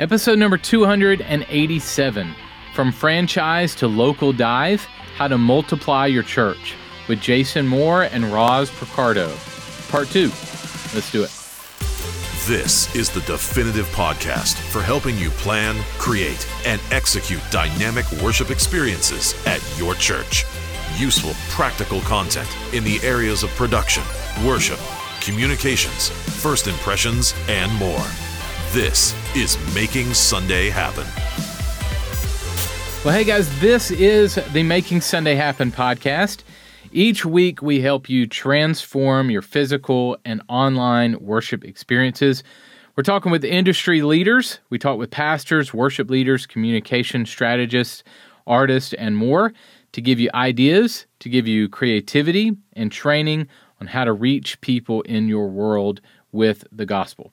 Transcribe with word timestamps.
Episode 0.00 0.38
number 0.38 0.56
287 0.56 2.34
From 2.72 2.92
Franchise 2.92 3.74
to 3.74 3.88
Local 3.88 4.32
Dive 4.32 4.84
How 5.16 5.26
to 5.26 5.36
Multiply 5.36 6.06
Your 6.06 6.22
Church 6.22 6.76
with 7.08 7.20
Jason 7.20 7.66
Moore 7.66 8.04
and 8.04 8.32
Ros 8.32 8.70
Picardo. 8.78 9.34
Part 9.88 10.06
2. 10.10 10.28
Let's 10.94 11.10
do 11.10 11.24
it. 11.24 11.32
This 12.46 12.94
is 12.94 13.10
the 13.10 13.22
definitive 13.22 13.86
podcast 13.86 14.54
for 14.70 14.82
helping 14.82 15.18
you 15.18 15.30
plan, 15.30 15.74
create, 15.98 16.48
and 16.64 16.80
execute 16.92 17.42
dynamic 17.50 18.08
worship 18.22 18.52
experiences 18.52 19.34
at 19.48 19.60
your 19.80 19.96
church. 19.96 20.44
Useful, 20.96 21.32
practical 21.50 22.02
content 22.02 22.48
in 22.72 22.84
the 22.84 23.00
areas 23.02 23.42
of 23.42 23.50
production, 23.56 24.04
worship, 24.46 24.78
communications, 25.20 26.10
first 26.40 26.68
impressions, 26.68 27.34
and 27.48 27.72
more. 27.80 28.06
This 28.72 29.14
is 29.34 29.56
Making 29.74 30.12
Sunday 30.12 30.68
Happen. 30.68 31.06
Well, 33.02 33.14
hey 33.14 33.24
guys, 33.24 33.48
this 33.60 33.90
is 33.90 34.34
the 34.52 34.62
Making 34.62 35.00
Sunday 35.00 35.36
Happen 35.36 35.72
podcast. 35.72 36.42
Each 36.92 37.24
week, 37.24 37.62
we 37.62 37.80
help 37.80 38.10
you 38.10 38.26
transform 38.26 39.30
your 39.30 39.40
physical 39.40 40.18
and 40.26 40.42
online 40.50 41.18
worship 41.18 41.64
experiences. 41.64 42.44
We're 42.94 43.04
talking 43.04 43.32
with 43.32 43.42
industry 43.42 44.02
leaders, 44.02 44.58
we 44.68 44.78
talk 44.78 44.98
with 44.98 45.10
pastors, 45.10 45.72
worship 45.72 46.10
leaders, 46.10 46.44
communication 46.44 47.24
strategists, 47.24 48.04
artists, 48.46 48.92
and 48.92 49.16
more 49.16 49.54
to 49.92 50.02
give 50.02 50.20
you 50.20 50.28
ideas, 50.34 51.06
to 51.20 51.30
give 51.30 51.46
you 51.46 51.70
creativity 51.70 52.54
and 52.74 52.92
training 52.92 53.48
on 53.80 53.86
how 53.86 54.04
to 54.04 54.12
reach 54.12 54.60
people 54.60 55.00
in 55.02 55.26
your 55.26 55.48
world 55.48 56.02
with 56.32 56.64
the 56.70 56.84
gospel. 56.84 57.32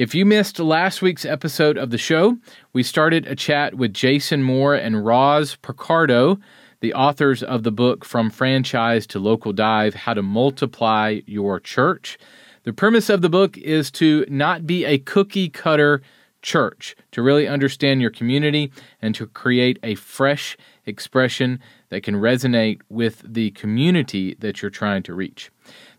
If 0.00 0.14
you 0.14 0.24
missed 0.24 0.58
last 0.58 1.02
week's 1.02 1.26
episode 1.26 1.76
of 1.76 1.90
the 1.90 1.98
show, 1.98 2.38
we 2.72 2.82
started 2.82 3.26
a 3.26 3.36
chat 3.36 3.74
with 3.74 3.92
Jason 3.92 4.42
Moore 4.42 4.74
and 4.74 5.04
Ros 5.04 5.56
Picardo, 5.56 6.38
the 6.80 6.94
authors 6.94 7.42
of 7.42 7.64
the 7.64 7.70
book 7.70 8.06
From 8.06 8.30
Franchise 8.30 9.06
to 9.08 9.18
Local 9.18 9.52
Dive 9.52 9.92
How 9.92 10.14
to 10.14 10.22
Multiply 10.22 11.20
Your 11.26 11.60
Church. 11.60 12.16
The 12.62 12.72
premise 12.72 13.10
of 13.10 13.20
the 13.20 13.28
book 13.28 13.58
is 13.58 13.90
to 13.90 14.24
not 14.30 14.66
be 14.66 14.86
a 14.86 14.96
cookie 14.96 15.50
cutter 15.50 16.00
church, 16.40 16.96
to 17.12 17.20
really 17.20 17.46
understand 17.46 18.00
your 18.00 18.10
community 18.10 18.72
and 19.02 19.14
to 19.16 19.26
create 19.26 19.78
a 19.82 19.96
fresh 19.96 20.56
expression 20.86 21.60
that 21.90 22.02
can 22.02 22.14
resonate 22.14 22.80
with 22.88 23.22
the 23.22 23.50
community 23.50 24.34
that 24.38 24.62
you're 24.62 24.70
trying 24.70 25.02
to 25.02 25.12
reach. 25.12 25.50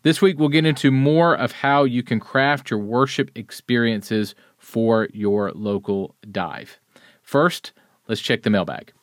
This 0.04 0.22
week, 0.22 0.40
we'll 0.40 0.50
get 0.50 0.66
into 0.66 0.90
more 0.90 1.36
of 1.36 1.52
how 1.52 1.84
you 1.84 2.02
can 2.02 2.20
craft 2.20 2.72
your 2.72 2.80
worship 2.80 3.30
experiences 3.36 4.34
for 4.58 5.08
your 5.14 5.52
local 5.52 6.16
dive. 6.32 6.80
First, 7.22 7.72
let's 8.08 8.22
check 8.22 8.42
the 8.42 8.50
mailbag. 8.50 8.94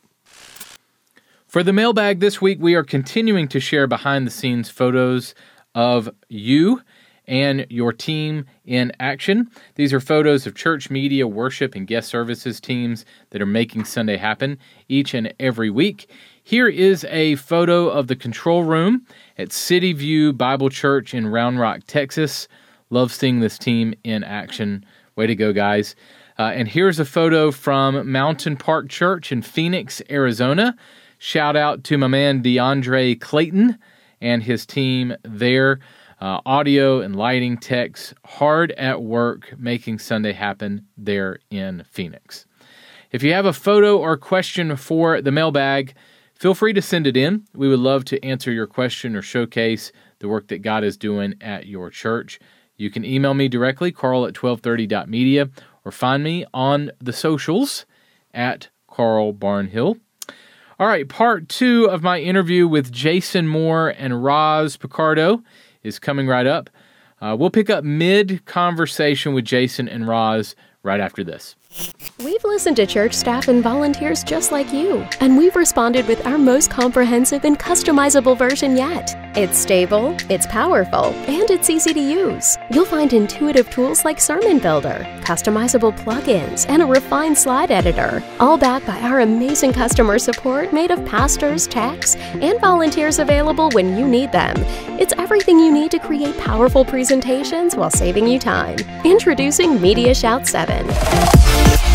For 1.46 1.62
the 1.62 1.72
mailbag 1.72 2.18
this 2.18 2.42
week, 2.42 2.58
we 2.60 2.74
are 2.74 2.82
continuing 2.82 3.46
to 3.48 3.60
share 3.60 3.86
behind 3.86 4.26
the 4.26 4.30
scenes 4.30 4.70
photos 4.70 5.34
of 5.74 6.10
you 6.28 6.82
and 7.28 7.66
your 7.68 7.92
team 7.92 8.46
in 8.64 8.90
action. 8.98 9.48
These 9.76 9.92
are 9.92 10.00
photos 10.00 10.46
of 10.46 10.56
church 10.56 10.90
media, 10.90 11.28
worship, 11.28 11.74
and 11.74 11.86
guest 11.86 12.08
services 12.08 12.60
teams 12.60 13.04
that 13.30 13.42
are 13.42 13.46
making 13.46 13.84
Sunday 13.84 14.16
happen 14.16 14.58
each 14.88 15.14
and 15.14 15.32
every 15.38 15.70
week. 15.70 16.10
Here 16.42 16.68
is 16.68 17.04
a 17.04 17.36
photo 17.36 17.88
of 17.88 18.06
the 18.06 18.16
control 18.16 18.64
room 18.64 19.06
at 19.36 19.52
City 19.52 19.92
View 19.92 20.32
Bible 20.32 20.70
Church 20.70 21.12
in 21.12 21.28
Round 21.28 21.60
Rock, 21.60 21.82
Texas. 21.86 22.48
Love 22.90 23.12
seeing 23.12 23.40
this 23.40 23.58
team 23.58 23.92
in 24.02 24.24
action. 24.24 24.84
Way 25.14 25.26
to 25.26 25.36
go, 25.36 25.52
guys. 25.52 25.94
Uh, 26.38 26.52
and 26.54 26.66
here's 26.66 26.98
a 26.98 27.04
photo 27.04 27.50
from 27.50 28.10
Mountain 28.10 28.56
Park 28.56 28.88
Church 28.88 29.30
in 29.30 29.42
Phoenix, 29.42 30.00
Arizona. 30.08 30.74
Shout 31.18 31.56
out 31.56 31.84
to 31.84 31.98
my 31.98 32.06
man 32.06 32.42
DeAndre 32.42 33.20
Clayton 33.20 33.76
and 34.20 34.42
his 34.42 34.64
team 34.64 35.14
there. 35.24 35.80
Uh, 36.20 36.40
audio 36.44 37.00
and 37.00 37.14
lighting 37.14 37.56
techs 37.56 38.12
hard 38.24 38.72
at 38.72 39.02
work 39.02 39.54
making 39.58 39.98
Sunday 39.98 40.32
happen 40.32 40.86
there 40.96 41.38
in 41.50 41.84
Phoenix. 41.88 42.44
If 43.12 43.22
you 43.22 43.32
have 43.32 43.46
a 43.46 43.52
photo 43.52 43.96
or 43.96 44.16
question 44.16 44.76
for 44.76 45.22
the 45.22 45.30
mailbag, 45.30 45.94
Feel 46.38 46.54
free 46.54 46.72
to 46.72 46.80
send 46.80 47.08
it 47.08 47.16
in. 47.16 47.46
We 47.52 47.68
would 47.68 47.80
love 47.80 48.04
to 48.06 48.24
answer 48.24 48.52
your 48.52 48.68
question 48.68 49.16
or 49.16 49.22
showcase 49.22 49.90
the 50.20 50.28
work 50.28 50.46
that 50.48 50.62
God 50.62 50.84
is 50.84 50.96
doing 50.96 51.34
at 51.40 51.66
your 51.66 51.90
church. 51.90 52.38
You 52.76 52.92
can 52.92 53.04
email 53.04 53.34
me 53.34 53.48
directly, 53.48 53.90
carl 53.90 54.24
at 54.24 54.34
1230.media, 54.34 55.50
or 55.84 55.90
find 55.90 56.22
me 56.22 56.46
on 56.54 56.92
the 57.00 57.12
socials 57.12 57.86
at 58.32 58.68
Carl 58.86 59.32
Barnhill. 59.32 59.98
All 60.78 60.86
right, 60.86 61.08
part 61.08 61.48
two 61.48 61.86
of 61.86 62.04
my 62.04 62.20
interview 62.20 62.68
with 62.68 62.92
Jason 62.92 63.48
Moore 63.48 63.88
and 63.88 64.22
Ros 64.22 64.76
Picardo 64.76 65.42
is 65.82 65.98
coming 65.98 66.26
right 66.26 66.46
up. 66.46 66.70
Uh, 67.20 67.36
we'll 67.38 67.50
pick 67.50 67.68
up 67.68 67.84
mid 67.84 68.44
conversation 68.44 69.34
with 69.34 69.44
Jason 69.44 69.88
and 69.88 70.06
Ros 70.06 70.54
right 70.82 71.00
after 71.00 71.24
this. 71.24 71.56
We've 72.18 72.37
listened 72.58 72.74
to 72.74 72.84
church 72.84 73.14
staff 73.14 73.46
and 73.46 73.62
volunteers 73.62 74.24
just 74.24 74.50
like 74.50 74.72
you, 74.72 75.06
and 75.20 75.38
we've 75.38 75.54
responded 75.54 76.04
with 76.08 76.26
our 76.26 76.36
most 76.36 76.68
comprehensive 76.68 77.44
and 77.44 77.56
customizable 77.56 78.36
version 78.36 78.76
yet. 78.76 79.16
It's 79.36 79.56
stable, 79.56 80.16
it's 80.28 80.44
powerful, 80.48 81.14
and 81.28 81.48
it's 81.52 81.70
easy 81.70 81.94
to 81.94 82.00
use. 82.00 82.58
You'll 82.72 82.84
find 82.84 83.12
intuitive 83.12 83.70
tools 83.70 84.04
like 84.04 84.20
Sermon 84.20 84.58
Builder, 84.58 85.06
customizable 85.20 85.96
plugins, 85.98 86.68
and 86.68 86.82
a 86.82 86.84
refined 86.84 87.38
slide 87.38 87.70
editor, 87.70 88.24
all 88.40 88.58
backed 88.58 88.88
by 88.88 88.98
our 89.02 89.20
amazing 89.20 89.72
customer 89.72 90.18
support 90.18 90.72
made 90.72 90.90
of 90.90 91.06
pastors, 91.06 91.68
techs, 91.68 92.16
and 92.16 92.60
volunteers 92.60 93.20
available 93.20 93.70
when 93.70 93.96
you 93.96 94.08
need 94.08 94.32
them. 94.32 94.56
It's 94.98 95.14
everything 95.16 95.60
you 95.60 95.72
need 95.72 95.92
to 95.92 96.00
create 96.00 96.36
powerful 96.38 96.84
presentations 96.84 97.76
while 97.76 97.90
saving 97.90 98.26
you 98.26 98.40
time. 98.40 98.78
Introducing 99.04 99.78
MediaShout 99.78 100.44
7. 100.44 101.87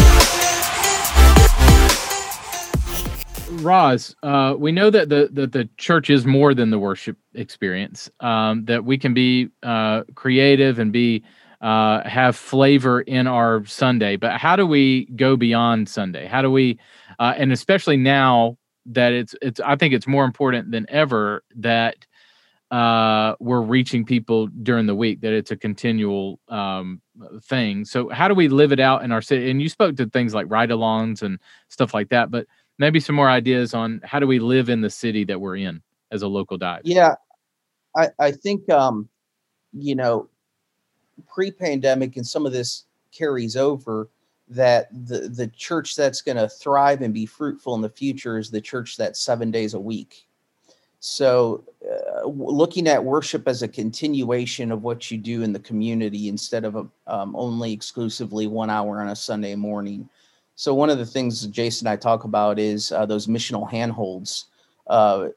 Ros, 3.63 4.15
uh, 4.23 4.55
we 4.57 4.71
know 4.71 4.89
that 4.89 5.09
the 5.09 5.29
that 5.33 5.51
the 5.51 5.69
church 5.77 6.09
is 6.09 6.25
more 6.25 6.53
than 6.53 6.69
the 6.69 6.79
worship 6.79 7.17
experience. 7.33 8.09
Um, 8.19 8.65
that 8.65 8.85
we 8.85 8.97
can 8.97 9.13
be 9.13 9.49
uh, 9.63 10.03
creative 10.15 10.79
and 10.79 10.91
be 10.91 11.23
uh, 11.61 12.07
have 12.07 12.35
flavor 12.35 13.01
in 13.01 13.25
our 13.25 13.65
Sunday, 13.65 14.17
but 14.17 14.33
how 14.33 14.55
do 14.55 14.67
we 14.67 15.05
go 15.15 15.37
beyond 15.37 15.87
Sunday? 15.87 16.27
How 16.27 16.41
do 16.41 16.51
we, 16.51 16.77
uh, 17.19 17.33
and 17.37 17.53
especially 17.53 17.95
now 17.95 18.57
that 18.87 19.13
it's 19.13 19.33
it's 19.41 19.59
I 19.61 19.77
think 19.77 19.93
it's 19.93 20.07
more 20.07 20.25
important 20.25 20.71
than 20.71 20.85
ever 20.89 21.43
that 21.55 21.95
uh, 22.69 23.35
we're 23.39 23.61
reaching 23.61 24.03
people 24.03 24.47
during 24.47 24.87
the 24.87 24.95
week. 24.95 25.21
That 25.21 25.31
it's 25.31 25.51
a 25.51 25.55
continual 25.57 26.39
um, 26.49 27.01
thing. 27.43 27.85
So 27.85 28.09
how 28.09 28.27
do 28.27 28.33
we 28.33 28.49
live 28.49 28.71
it 28.71 28.79
out 28.79 29.03
in 29.03 29.11
our 29.11 29.21
city? 29.21 29.49
And 29.49 29.61
you 29.61 29.69
spoke 29.69 29.95
to 29.97 30.07
things 30.07 30.33
like 30.33 30.47
ride-alongs 30.49 31.21
and 31.21 31.39
stuff 31.69 31.93
like 31.93 32.09
that, 32.09 32.31
but 32.31 32.45
maybe 32.77 32.99
some 32.99 33.15
more 33.15 33.29
ideas 33.29 33.73
on 33.73 34.01
how 34.03 34.19
do 34.19 34.27
we 34.27 34.39
live 34.39 34.69
in 34.69 34.81
the 34.81 34.89
city 34.89 35.23
that 35.25 35.39
we're 35.39 35.57
in 35.57 35.81
as 36.11 36.21
a 36.21 36.27
local 36.27 36.57
dive. 36.57 36.81
Yeah, 36.83 37.15
I 37.95 38.09
I 38.19 38.31
think 38.31 38.69
um, 38.69 39.09
you 39.73 39.95
know, 39.95 40.29
pre-pandemic 41.27 42.17
and 42.17 42.25
some 42.25 42.45
of 42.45 42.51
this 42.51 42.85
carries 43.11 43.55
over 43.55 44.09
that 44.49 44.89
the 45.07 45.29
the 45.29 45.47
church 45.47 45.95
that's 45.95 46.21
going 46.21 46.37
to 46.37 46.49
thrive 46.49 47.01
and 47.01 47.13
be 47.13 47.25
fruitful 47.25 47.75
in 47.75 47.81
the 47.81 47.89
future 47.89 48.37
is 48.37 48.51
the 48.51 48.61
church 48.61 48.97
that's 48.97 49.19
seven 49.19 49.51
days 49.51 49.73
a 49.73 49.79
week. 49.79 50.27
So, 50.99 51.65
uh, 51.85 52.25
looking 52.27 52.87
at 52.87 53.03
worship 53.03 53.45
as 53.49 53.61
a 53.61 53.67
continuation 53.67 54.71
of 54.71 54.83
what 54.83 55.11
you 55.11 55.17
do 55.17 55.43
in 55.43 55.51
the 55.51 55.59
community 55.59 56.29
instead 56.29 56.63
of 56.63 56.77
a, 56.77 56.87
um, 57.07 57.35
only 57.35 57.73
exclusively 57.73 58.47
one 58.47 58.69
hour 58.69 59.01
on 59.01 59.09
a 59.09 59.15
Sunday 59.15 59.55
morning. 59.55 60.07
So 60.55 60.73
one 60.73 60.89
of 60.89 60.97
the 60.97 61.05
things 61.05 61.45
Jason 61.47 61.87
and 61.87 61.93
I 61.93 61.97
talk 61.97 62.23
about 62.23 62.59
is 62.59 62.91
uh, 62.91 63.05
those 63.05 63.27
missional 63.27 63.69
handholds. 63.69 64.45
Uh, 64.87 65.29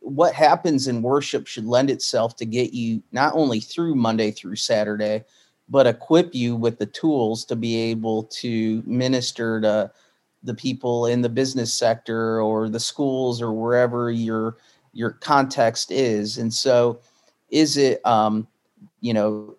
what 0.00 0.34
happens 0.34 0.88
in 0.88 1.00
worship 1.00 1.46
should 1.46 1.64
lend 1.64 1.88
itself 1.88 2.36
to 2.36 2.44
get 2.44 2.74
you 2.74 3.02
not 3.12 3.34
only 3.34 3.60
through 3.60 3.94
Monday 3.94 4.30
through 4.30 4.56
Saturday, 4.56 5.24
but 5.68 5.86
equip 5.86 6.34
you 6.34 6.54
with 6.54 6.78
the 6.78 6.86
tools 6.86 7.44
to 7.46 7.56
be 7.56 7.76
able 7.76 8.24
to 8.24 8.82
minister 8.84 9.60
to 9.60 9.90
the 10.42 10.54
people 10.54 11.06
in 11.06 11.22
the 11.22 11.28
business 11.28 11.72
sector 11.72 12.40
or 12.42 12.68
the 12.68 12.80
schools 12.80 13.40
or 13.40 13.52
wherever 13.52 14.10
your 14.10 14.56
your 14.92 15.12
context 15.12 15.90
is. 15.90 16.36
And 16.36 16.52
so, 16.52 17.00
is 17.48 17.76
it 17.76 18.04
um, 18.04 18.46
you 19.00 19.14
know 19.14 19.56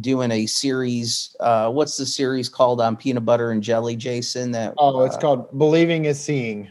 doing 0.00 0.30
a 0.30 0.46
series. 0.46 1.34
Uh, 1.40 1.70
what's 1.70 1.96
the 1.96 2.06
series 2.06 2.48
called 2.48 2.80
on 2.80 2.96
peanut 2.96 3.24
butter 3.24 3.50
and 3.50 3.62
jelly, 3.62 3.96
Jason? 3.96 4.52
That 4.52 4.74
oh, 4.78 5.04
it's 5.04 5.16
uh, 5.16 5.20
called 5.20 5.58
Believing 5.58 6.04
is 6.04 6.20
Seeing. 6.20 6.70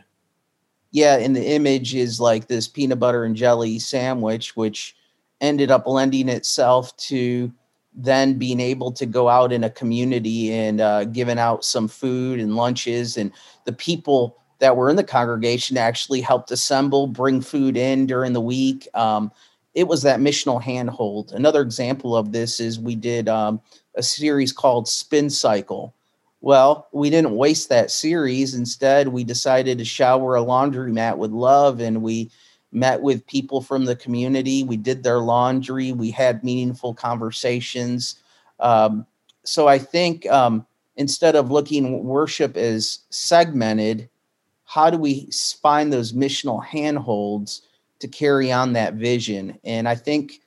Yeah, 0.91 1.17
and 1.17 1.35
the 1.35 1.45
image 1.45 1.93
is 1.93 2.19
like 2.19 2.47
this 2.47 2.67
peanut 2.67 2.99
butter 2.99 3.23
and 3.23 3.35
jelly 3.35 3.77
sandwich, 3.79 4.55
which 4.55 4.95
ended 5.41 5.71
up 5.71 5.85
lending 5.85 6.29
itself 6.29 6.95
to 6.97 7.51
then 7.93 8.35
being 8.35 8.59
able 8.59 8.91
to 8.91 9.05
go 9.05 9.27
out 9.27 9.51
in 9.51 9.63
a 9.63 9.69
community 9.69 10.53
and 10.53 10.79
uh, 10.79 11.03
giving 11.05 11.39
out 11.39 11.65
some 11.65 11.87
food 11.87 12.39
and 12.39 12.55
lunches 12.55 13.17
and 13.17 13.31
the 13.65 13.73
people 13.73 14.37
that 14.59 14.75
were 14.75 14.89
in 14.89 14.95
the 14.95 15.03
congregation 15.03 15.77
actually 15.77 16.21
helped 16.21 16.51
assemble 16.51 17.07
bring 17.07 17.41
food 17.41 17.75
in 17.75 18.05
during 18.05 18.33
the 18.33 18.41
week 18.41 18.87
um, 18.93 19.31
it 19.75 19.87
was 19.87 20.01
that 20.03 20.19
missional 20.19 20.61
handhold 20.61 21.31
another 21.33 21.61
example 21.61 22.15
of 22.15 22.31
this 22.31 22.59
is 22.59 22.79
we 22.79 22.95
did 22.95 23.27
um, 23.29 23.61
a 23.95 24.03
series 24.03 24.51
called 24.51 24.87
spin 24.87 25.29
cycle 25.29 25.93
well 26.41 26.87
we 26.91 27.09
didn't 27.09 27.35
waste 27.35 27.69
that 27.69 27.91
series 27.91 28.53
instead 28.53 29.07
we 29.09 29.23
decided 29.23 29.77
to 29.77 29.85
shower 29.85 30.35
a 30.35 30.41
laundromat 30.41 31.17
with 31.17 31.31
love 31.31 31.79
and 31.79 32.01
we 32.01 32.29
met 32.71 33.01
with 33.01 33.25
people 33.27 33.61
from 33.61 33.85
the 33.85 33.95
community. 33.95 34.63
We 34.63 34.77
did 34.77 35.03
their 35.03 35.19
laundry. 35.19 35.91
We 35.91 36.11
had 36.11 36.43
meaningful 36.43 36.93
conversations. 36.93 38.15
Um, 38.59 39.05
so 39.43 39.67
I 39.67 39.79
think 39.79 40.27
um, 40.27 40.65
instead 40.95 41.35
of 41.35 41.51
looking 41.51 42.03
worship 42.03 42.57
as 42.57 42.99
segmented, 43.09 44.09
how 44.65 44.89
do 44.89 44.97
we 44.97 45.29
find 45.61 45.91
those 45.91 46.13
missional 46.13 46.63
handholds 46.63 47.63
to 47.99 48.07
carry 48.07 48.51
on 48.51 48.73
that 48.73 48.95
vision? 48.95 49.57
And 49.63 49.87
I 49.87 49.95
think 49.95 50.41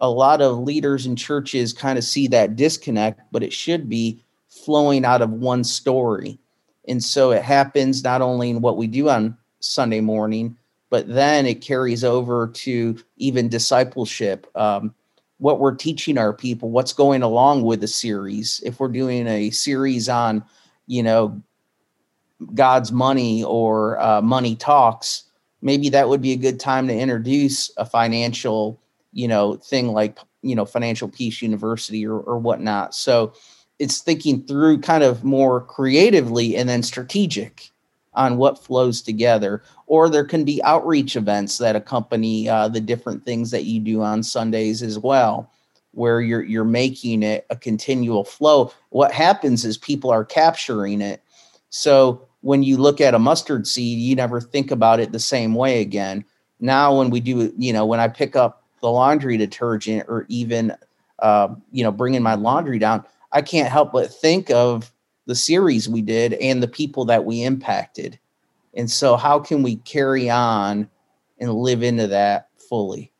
a 0.00 0.10
lot 0.10 0.40
of 0.40 0.58
leaders 0.58 1.06
in 1.06 1.16
churches 1.16 1.72
kind 1.72 1.98
of 1.98 2.04
see 2.04 2.28
that 2.28 2.56
disconnect, 2.56 3.20
but 3.32 3.42
it 3.42 3.52
should 3.52 3.88
be 3.88 4.22
flowing 4.48 5.04
out 5.04 5.22
of 5.22 5.30
one 5.30 5.64
story. 5.64 6.38
And 6.86 7.02
so 7.02 7.32
it 7.32 7.42
happens 7.42 8.02
not 8.02 8.22
only 8.22 8.50
in 8.50 8.60
what 8.60 8.76
we 8.76 8.86
do 8.86 9.08
on 9.08 9.36
Sunday 9.60 10.00
morning, 10.00 10.56
but 10.90 11.08
then 11.08 11.46
it 11.46 11.60
carries 11.60 12.04
over 12.04 12.48
to 12.48 12.98
even 13.18 13.48
discipleship 13.48 14.46
um, 14.56 14.94
what 15.38 15.60
we're 15.60 15.74
teaching 15.74 16.18
our 16.18 16.32
people 16.32 16.70
what's 16.70 16.92
going 16.92 17.22
along 17.22 17.62
with 17.62 17.80
the 17.80 17.88
series 17.88 18.60
if 18.64 18.80
we're 18.80 18.88
doing 18.88 19.26
a 19.26 19.50
series 19.50 20.08
on 20.08 20.44
you 20.86 21.02
know 21.02 21.40
god's 22.54 22.92
money 22.92 23.44
or 23.44 24.00
uh, 24.00 24.20
money 24.20 24.56
talks 24.56 25.24
maybe 25.62 25.88
that 25.88 26.08
would 26.08 26.22
be 26.22 26.32
a 26.32 26.36
good 26.36 26.60
time 26.60 26.86
to 26.88 26.94
introduce 26.94 27.70
a 27.76 27.84
financial 27.84 28.80
you 29.12 29.28
know 29.28 29.56
thing 29.56 29.88
like 29.92 30.18
you 30.42 30.54
know 30.54 30.64
financial 30.64 31.08
peace 31.08 31.42
university 31.42 32.06
or, 32.06 32.20
or 32.20 32.38
whatnot 32.38 32.94
so 32.94 33.32
it's 33.78 34.00
thinking 34.00 34.42
through 34.42 34.80
kind 34.80 35.04
of 35.04 35.24
more 35.24 35.60
creatively 35.60 36.56
and 36.56 36.68
then 36.68 36.82
strategic 36.82 37.70
on 38.14 38.36
what 38.36 38.62
flows 38.62 39.00
together. 39.00 39.62
Or 39.86 40.10
there 40.10 40.24
can 40.24 40.44
be 40.44 40.62
outreach 40.64 41.16
events 41.16 41.58
that 41.58 41.76
accompany 41.76 42.48
uh, 42.48 42.68
the 42.68 42.80
different 42.80 43.24
things 43.24 43.50
that 43.52 43.64
you 43.64 43.80
do 43.80 44.02
on 44.02 44.22
Sundays 44.22 44.82
as 44.82 44.98
well, 44.98 45.50
where 45.92 46.20
you're 46.20 46.42
you're 46.42 46.64
making 46.64 47.22
it 47.22 47.46
a 47.48 47.56
continual 47.56 48.24
flow. 48.24 48.72
What 48.90 49.12
happens 49.12 49.64
is 49.64 49.78
people 49.78 50.10
are 50.10 50.24
capturing 50.24 51.00
it. 51.00 51.22
So 51.70 52.27
when 52.48 52.62
you 52.62 52.78
look 52.78 52.98
at 52.98 53.12
a 53.12 53.18
mustard 53.18 53.66
seed, 53.66 53.98
you 53.98 54.16
never 54.16 54.40
think 54.40 54.70
about 54.70 55.00
it 55.00 55.12
the 55.12 55.20
same 55.20 55.54
way 55.54 55.82
again. 55.82 56.24
Now, 56.60 56.96
when 56.96 57.10
we 57.10 57.20
do, 57.20 57.52
you 57.58 57.74
know, 57.74 57.84
when 57.84 58.00
I 58.00 58.08
pick 58.08 58.36
up 58.36 58.64
the 58.80 58.88
laundry 58.88 59.36
detergent 59.36 60.06
or 60.08 60.24
even, 60.30 60.74
uh, 61.18 61.48
you 61.72 61.84
know, 61.84 61.92
bringing 61.92 62.22
my 62.22 62.36
laundry 62.36 62.78
down, 62.78 63.04
I 63.32 63.42
can't 63.42 63.70
help 63.70 63.92
but 63.92 64.10
think 64.10 64.50
of 64.50 64.90
the 65.26 65.34
series 65.34 65.90
we 65.90 66.00
did 66.00 66.32
and 66.32 66.62
the 66.62 66.68
people 66.68 67.04
that 67.04 67.26
we 67.26 67.42
impacted. 67.42 68.18
And 68.72 68.90
so, 68.90 69.18
how 69.18 69.40
can 69.40 69.62
we 69.62 69.76
carry 69.76 70.30
on 70.30 70.88
and 71.38 71.52
live 71.52 71.82
into 71.82 72.06
that 72.06 72.48
fully? 72.56 73.12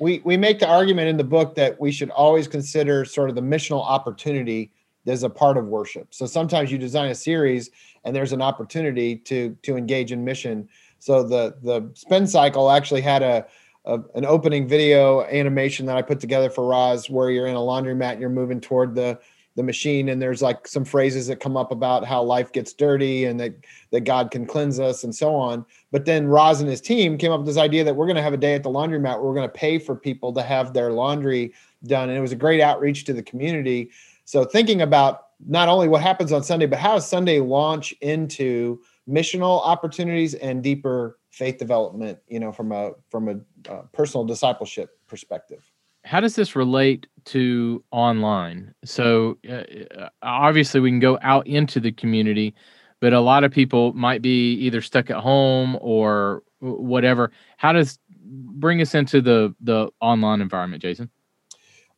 We, 0.00 0.22
we 0.24 0.38
make 0.38 0.60
the 0.60 0.66
argument 0.66 1.08
in 1.08 1.18
the 1.18 1.24
book 1.24 1.56
that 1.56 1.78
we 1.78 1.92
should 1.92 2.08
always 2.08 2.48
consider 2.48 3.04
sort 3.04 3.28
of 3.28 3.34
the 3.34 3.42
missional 3.42 3.84
opportunity 3.84 4.72
as 5.06 5.22
a 5.22 5.30
part 5.30 5.56
of 5.56 5.66
worship. 5.66 6.08
So 6.10 6.26
sometimes 6.26 6.70
you 6.70 6.78
design 6.78 7.10
a 7.10 7.14
series 7.14 7.70
and 8.04 8.14
there's 8.14 8.32
an 8.32 8.42
opportunity 8.42 9.16
to 9.16 9.56
to 9.62 9.76
engage 9.76 10.12
in 10.12 10.24
mission. 10.24 10.68
So 10.98 11.22
the 11.22 11.56
the 11.62 11.90
spin 11.94 12.26
cycle 12.26 12.70
actually 12.70 13.00
had 13.00 13.22
a, 13.22 13.46
a, 13.84 14.00
an 14.14 14.24
opening 14.24 14.68
video 14.68 15.24
animation 15.24 15.86
that 15.86 15.96
I 15.96 16.02
put 16.02 16.20
together 16.20 16.50
for 16.50 16.66
Ros 16.66 17.10
where 17.10 17.30
you're 17.30 17.46
in 17.46 17.56
a 17.56 17.60
laundromat 17.60 18.12
and 18.12 18.20
you're 18.20 18.30
moving 18.30 18.60
toward 18.60 18.94
the 18.94 19.18
the 19.54 19.62
machine 19.62 20.08
and 20.08 20.22
there's 20.22 20.40
like 20.40 20.66
some 20.66 20.84
phrases 20.84 21.26
that 21.26 21.40
come 21.40 21.58
up 21.58 21.72
about 21.72 22.06
how 22.06 22.22
life 22.22 22.52
gets 22.52 22.72
dirty 22.72 23.26
and 23.26 23.38
that 23.38 23.54
that 23.90 24.00
God 24.00 24.30
can 24.30 24.46
cleanse 24.46 24.80
us 24.80 25.04
and 25.04 25.14
so 25.14 25.34
on. 25.34 25.66
But 25.90 26.06
then 26.06 26.26
Ros 26.26 26.60
and 26.60 26.70
his 26.70 26.80
team 26.80 27.18
came 27.18 27.32
up 27.32 27.40
with 27.40 27.46
this 27.46 27.58
idea 27.58 27.84
that 27.84 27.94
we're 27.94 28.06
going 28.06 28.16
to 28.16 28.22
have 28.22 28.32
a 28.32 28.38
day 28.38 28.54
at 28.54 28.62
the 28.62 28.70
laundromat 28.70 29.16
where 29.16 29.22
we're 29.22 29.34
going 29.34 29.48
to 29.48 29.54
pay 29.54 29.78
for 29.78 29.94
people 29.94 30.32
to 30.32 30.42
have 30.42 30.72
their 30.72 30.92
laundry 30.92 31.52
done 31.84 32.08
and 32.08 32.16
it 32.16 32.22
was 32.22 32.32
a 32.32 32.36
great 32.36 32.60
outreach 32.60 33.04
to 33.04 33.12
the 33.12 33.22
community. 33.22 33.90
So 34.24 34.44
thinking 34.44 34.82
about 34.82 35.22
not 35.44 35.68
only 35.68 35.88
what 35.88 36.02
happens 36.02 36.32
on 36.32 36.42
Sunday 36.42 36.66
but 36.66 36.78
how 36.78 36.94
does 36.94 37.08
Sunday 37.08 37.40
launch 37.40 37.92
into 38.00 38.80
missional 39.08 39.64
opportunities 39.64 40.34
and 40.34 40.62
deeper 40.62 41.18
faith 41.30 41.58
development, 41.58 42.18
you 42.28 42.40
know, 42.40 42.52
from 42.52 42.72
a 42.72 42.92
from 43.10 43.28
a 43.28 43.70
uh, 43.70 43.82
personal 43.92 44.24
discipleship 44.24 44.90
perspective 45.08 45.70
how 46.04 46.20
does 46.20 46.36
this 46.36 46.56
relate 46.56 47.06
to 47.26 47.82
online? 47.90 48.74
So 48.84 49.38
uh, 49.48 49.62
uh, 49.98 50.08
obviously 50.22 50.80
we 50.80 50.90
can 50.90 51.00
go 51.00 51.18
out 51.22 51.46
into 51.46 51.80
the 51.80 51.92
community, 51.92 52.54
but 53.00 53.12
a 53.12 53.20
lot 53.20 53.44
of 53.44 53.52
people 53.52 53.92
might 53.92 54.22
be 54.22 54.54
either 54.54 54.80
stuck 54.80 55.10
at 55.10 55.18
home 55.18 55.78
or 55.80 56.42
whatever. 56.60 57.30
How 57.56 57.72
does 57.72 57.98
bring 58.24 58.80
us 58.80 58.94
into 58.94 59.20
the 59.20 59.54
the 59.60 59.90
online 60.00 60.40
environment, 60.40 60.82
Jason? 60.82 61.10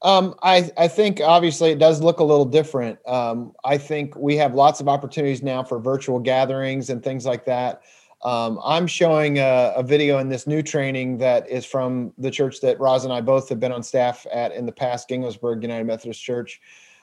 Um, 0.03 0.35
I, 0.43 0.71
I 0.77 0.89
think 0.89 1.21
obviously 1.21 1.71
it 1.71 1.79
does 1.79 2.03
look 2.03 2.21
a 2.21 2.25
little 2.25 2.45
different. 2.45 2.99
Um, 3.09 3.53
I 3.65 3.79
think 3.79 4.15
we 4.17 4.37
have 4.37 4.55
lots 4.55 4.81
of 4.81 4.89
opportunities 4.89 5.43
now 5.43 5.63
for 5.63 5.79
virtual 5.79 6.19
gatherings 6.19 6.91
and 6.91 7.03
things 7.03 7.25
like 7.25 7.47
that. 7.47 7.83
Um, 8.25 8.59
I'm 8.65 8.87
showing 8.87 9.39
a, 9.39 9.75
a, 9.77 9.83
video 9.83 10.19
in 10.19 10.31
this 10.31 10.47
new 10.47 10.63
training 10.63 11.19
that 11.19 11.49
is 11.49 11.67
from 11.67 12.11
the 12.17 12.31
church 12.31 12.61
that 12.63 12.81
Ros 12.81 13.05
and 13.05 13.13
I 13.13 13.21
both 13.21 13.51
have 13.51 13.61
been 13.61 13.73
on 13.73 13.83
staff 13.83 14.27
at 14.33 14.53
in 14.53 14.65
the 14.65 14.73
past, 14.73 15.11
Ginghamsburg 15.11 15.61
United 15.61 15.85
Methodist 15.85 16.23
Church, 16.23 16.59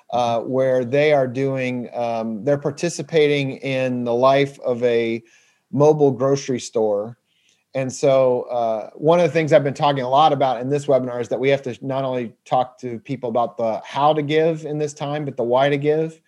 uh, 0.09 0.39
where 0.39 0.83
they 0.83 1.13
are 1.13 1.27
doing, 1.27 1.89
um, 1.93 2.43
they're 2.43 2.57
participating 2.57 3.57
in 3.57 4.03
the 4.03 4.13
life 4.13 4.59
of 4.61 4.81
a 4.83 5.23
mobile 5.71 6.11
grocery 6.11 6.59
store. 6.59 7.17
And 7.73 7.91
so, 7.91 8.43
uh, 8.43 8.89
one 8.95 9.19
of 9.19 9.25
the 9.25 9.31
things 9.31 9.53
I've 9.53 9.63
been 9.63 9.73
talking 9.73 10.03
a 10.03 10.09
lot 10.09 10.33
about 10.33 10.59
in 10.59 10.69
this 10.69 10.87
webinar 10.87 11.21
is 11.21 11.29
that 11.29 11.39
we 11.39 11.49
have 11.49 11.61
to 11.63 11.77
not 11.81 12.03
only 12.03 12.33
talk 12.43 12.77
to 12.79 12.99
people 12.99 13.29
about 13.29 13.57
the 13.57 13.81
how 13.85 14.13
to 14.13 14.21
give 14.21 14.65
in 14.65 14.77
this 14.77 14.93
time, 14.93 15.23
but 15.23 15.37
the 15.37 15.43
why 15.43 15.69
to 15.69 15.77
give. 15.77 16.19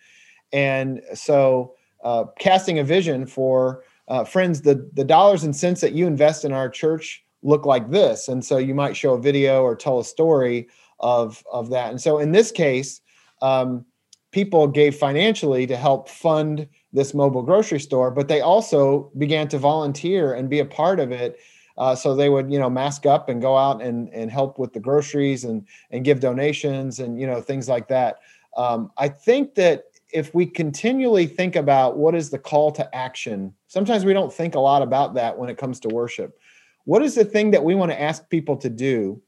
And 0.52 1.02
so, 1.12 1.74
uh, 2.02 2.24
casting 2.38 2.78
a 2.78 2.84
vision 2.84 3.26
for 3.26 3.84
uh, 4.08 4.24
friends, 4.24 4.62
the 4.62 4.88
the 4.94 5.04
dollars 5.04 5.44
and 5.44 5.54
cents 5.54 5.82
that 5.82 5.92
you 5.92 6.06
invest 6.06 6.44
in 6.46 6.52
our 6.52 6.68
church 6.70 7.22
look 7.42 7.66
like 7.66 7.90
this, 7.90 8.28
and 8.28 8.42
so 8.42 8.56
you 8.56 8.74
might 8.74 8.96
show 8.96 9.12
a 9.12 9.20
video 9.20 9.62
or 9.62 9.76
tell 9.76 9.98
a 9.98 10.04
story 10.04 10.68
of 11.00 11.44
of 11.52 11.68
that. 11.70 11.90
And 11.90 12.00
so 12.00 12.18
in 12.18 12.32
this 12.32 12.50
case, 12.50 13.02
um, 13.42 13.84
people 14.32 14.66
gave 14.66 14.96
financially 14.96 15.66
to 15.66 15.76
help 15.76 16.08
fund 16.08 16.66
this 16.94 17.12
mobile 17.12 17.42
grocery 17.42 17.80
store, 17.80 18.10
but 18.10 18.28
they 18.28 18.40
also 18.40 19.10
began 19.18 19.48
to 19.48 19.58
volunteer 19.58 20.32
and 20.32 20.48
be 20.48 20.60
a 20.60 20.64
part 20.64 21.00
of 21.00 21.12
it. 21.12 21.38
Uh, 21.76 21.94
so 21.94 22.14
they 22.14 22.28
would, 22.28 22.52
you 22.52 22.58
know, 22.58 22.70
mask 22.70 23.04
up 23.04 23.28
and 23.28 23.42
go 23.42 23.58
out 23.58 23.82
and 23.82 24.08
and 24.10 24.30
help 24.30 24.58
with 24.60 24.72
the 24.72 24.80
groceries 24.80 25.44
and 25.44 25.66
and 25.90 26.04
give 26.04 26.20
donations 26.20 27.00
and 27.00 27.20
you 27.20 27.26
know 27.26 27.40
things 27.40 27.68
like 27.68 27.88
that. 27.88 28.20
Um, 28.56 28.92
I 28.96 29.08
think 29.08 29.56
that 29.56 29.86
if 30.12 30.32
we 30.32 30.46
continually 30.46 31.26
think 31.26 31.56
about 31.56 31.96
what 31.96 32.14
is 32.14 32.30
the 32.30 32.38
call 32.38 32.70
to 32.72 32.94
action, 32.94 33.52
sometimes 33.66 34.04
we 34.04 34.12
don't 34.12 34.32
think 34.32 34.54
a 34.54 34.60
lot 34.60 34.80
about 34.80 35.14
that 35.14 35.36
when 35.36 35.50
it 35.50 35.58
comes 35.58 35.80
to 35.80 35.88
worship. 35.88 36.38
What 36.84 37.02
is 37.02 37.16
the 37.16 37.24
thing 37.24 37.50
that 37.50 37.64
we 37.64 37.74
want 37.74 37.90
to 37.90 38.00
ask 38.00 38.28
people 38.30 38.56
to 38.58 38.70
do? 38.70 39.20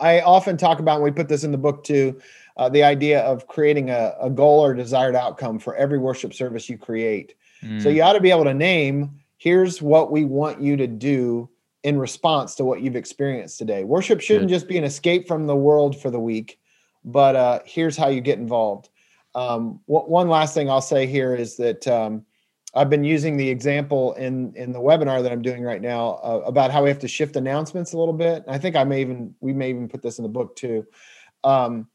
I 0.00 0.22
often 0.22 0.56
talk 0.56 0.80
about, 0.80 0.96
and 0.96 1.04
we 1.04 1.12
put 1.12 1.28
this 1.28 1.44
in 1.44 1.52
the 1.52 1.58
book 1.58 1.84
too, 1.84 2.20
uh, 2.60 2.68
the 2.68 2.84
idea 2.84 3.22
of 3.22 3.46
creating 3.46 3.88
a, 3.88 4.14
a, 4.20 4.28
goal 4.28 4.60
or 4.60 4.74
desired 4.74 5.16
outcome 5.16 5.58
for 5.58 5.74
every 5.76 5.96
worship 5.96 6.34
service 6.34 6.68
you 6.68 6.76
create. 6.76 7.34
Mm. 7.62 7.82
So 7.82 7.88
you 7.88 8.02
ought 8.02 8.12
to 8.12 8.20
be 8.20 8.30
able 8.30 8.44
to 8.44 8.52
name 8.52 9.18
here's 9.38 9.80
what 9.80 10.12
we 10.12 10.26
want 10.26 10.60
you 10.60 10.76
to 10.76 10.86
do 10.86 11.48
in 11.84 11.98
response 11.98 12.54
to 12.56 12.64
what 12.66 12.82
you've 12.82 12.96
experienced 12.96 13.56
today. 13.56 13.82
Worship 13.84 14.20
shouldn't 14.20 14.48
Good. 14.48 14.54
just 14.54 14.68
be 14.68 14.76
an 14.76 14.84
escape 14.84 15.26
from 15.26 15.46
the 15.46 15.56
world 15.56 15.98
for 15.98 16.10
the 16.10 16.20
week, 16.20 16.60
but 17.02 17.34
uh, 17.34 17.60
here's 17.64 17.96
how 17.96 18.08
you 18.08 18.20
get 18.20 18.38
involved. 18.38 18.90
Um, 19.34 19.80
one 19.86 20.28
last 20.28 20.52
thing 20.52 20.68
I'll 20.68 20.82
say 20.82 21.06
here 21.06 21.34
is 21.34 21.56
that 21.56 21.88
um, 21.88 22.26
I've 22.74 22.90
been 22.90 23.04
using 23.04 23.38
the 23.38 23.48
example 23.48 24.12
in 24.14 24.52
in 24.54 24.72
the 24.72 24.80
webinar 24.80 25.22
that 25.22 25.32
I'm 25.32 25.40
doing 25.40 25.62
right 25.62 25.80
now 25.80 26.20
uh, 26.22 26.42
about 26.44 26.70
how 26.72 26.82
we 26.82 26.90
have 26.90 26.98
to 26.98 27.08
shift 27.08 27.36
announcements 27.36 27.94
a 27.94 27.98
little 27.98 28.12
bit. 28.12 28.44
I 28.46 28.58
think 28.58 28.76
I 28.76 28.84
may 28.84 29.00
even 29.00 29.34
we 29.40 29.54
may 29.54 29.70
even 29.70 29.88
put 29.88 30.02
this 30.02 30.18
in 30.18 30.24
the 30.24 30.28
book 30.28 30.56
too. 30.56 30.86
Um, 31.42 31.88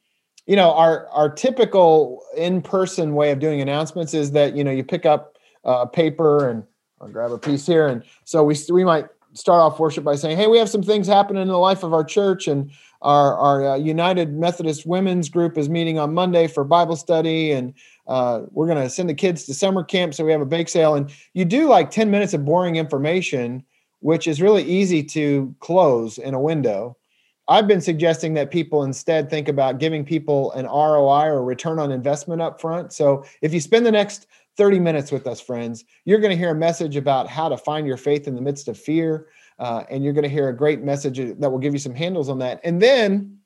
you 0.46 0.56
know, 0.56 0.72
our 0.74 1.08
our 1.08 1.30
typical 1.30 2.24
in 2.38 2.62
person 2.62 3.16
way 3.16 3.32
of 3.32 3.40
doing 3.40 3.62
announcements 3.62 4.14
is 4.14 4.32
that 4.32 4.56
you 4.56 4.64
know 4.64 4.72
you 4.72 4.84
pick 4.84 5.06
up 5.06 5.38
uh, 5.64 5.86
paper 5.86 6.50
and 6.50 6.64
I'll 7.02 7.10
grab 7.10 7.32
a 7.32 7.38
piece 7.38 7.66
here, 7.66 7.88
and 7.88 8.04
so 8.24 8.44
we 8.44 8.56
we 8.72 8.84
might 8.84 9.06
start 9.34 9.60
off 9.60 9.80
worship 9.80 10.04
by 10.04 10.16
saying, 10.16 10.38
"Hey, 10.38 10.48
we 10.48 10.58
have 10.58 10.70
some 10.70 10.84
things 10.84 11.08
happening 11.08 11.42
in 11.42 11.48
the 11.48 11.58
life 11.58 11.84
of 11.84 11.94
our 11.94 12.04
church, 12.04 12.48
and 12.48 12.72
our 13.02 13.36
our 13.38 13.70
uh, 13.70 13.76
United 13.76 14.34
Methodist 14.34 14.86
Women's 14.86 15.30
Group 15.30 15.58
is 15.58 15.68
meeting 15.68 15.98
on 15.98 16.14
Monday 16.14 16.48
for 16.48 16.64
Bible 16.64 16.96
study, 16.96 17.52
and 17.52 17.74
uh, 18.08 18.42
we're 18.52 18.68
going 18.68 18.82
to 18.82 18.90
send 18.90 19.10
the 19.10 19.16
kids 19.16 19.46
to 19.46 19.54
summer 19.54 19.84
camp, 19.84 20.14
so 20.14 20.24
we 20.24 20.32
have 20.32 20.42
a 20.42 20.46
bake 20.46 20.70
sale." 20.70 20.96
And 20.96 21.12
you 21.34 21.44
do 21.44 21.68
like 21.68 21.90
ten 21.90 22.12
minutes 22.12 22.34
of 22.36 22.46
boring 22.46 22.76
information, 22.76 23.64
which 24.00 24.28
is 24.28 24.42
really 24.42 24.64
easy 24.64 25.04
to 25.04 25.56
close 25.60 26.20
in 26.20 26.36
a 26.36 26.40
window. 26.40 26.96
I've 27.48 27.68
been 27.68 27.82
suggesting 27.82 28.34
that 28.36 28.50
people 28.50 28.84
instead 28.84 29.30
think 29.30 29.48
about 29.48 29.80
giving 29.80 30.04
people 30.04 30.52
an 30.54 30.66
ROI 30.66 31.28
or 31.28 31.44
return 31.44 31.80
on 31.80 31.92
investment 31.92 32.42
up 32.42 32.60
front. 32.60 32.92
So 32.92 33.24
if 33.42 33.54
you 33.54 33.60
spend 33.60 33.86
the 33.86 33.92
next 33.92 34.28
30 34.58 34.80
minutes 34.80 35.12
with 35.12 35.28
us, 35.28 35.40
friends, 35.40 35.84
you're 36.06 36.20
going 36.20 36.32
to 36.32 36.38
hear 36.38 36.52
a 36.52 36.56
message 36.56 36.96
about 36.96 37.28
how 37.28 37.50
to 37.50 37.58
find 37.58 37.86
your 37.86 37.98
faith 37.98 38.28
in 38.28 38.36
the 38.36 38.42
midst 38.42 38.68
of 38.68 38.78
fear. 38.78 39.28
Uh, 39.60 39.84
and 39.90 40.04
you're 40.04 40.14
going 40.14 40.24
to 40.24 40.30
hear 40.30 40.50
a 40.50 40.56
great 40.56 40.82
message 40.82 41.18
that 41.18 41.50
will 41.50 41.60
give 41.60 41.74
you 41.74 41.80
some 41.80 41.96
handles 41.96 42.30
on 42.30 42.40
that. 42.40 42.60
And 42.64 42.82
then 42.82 43.38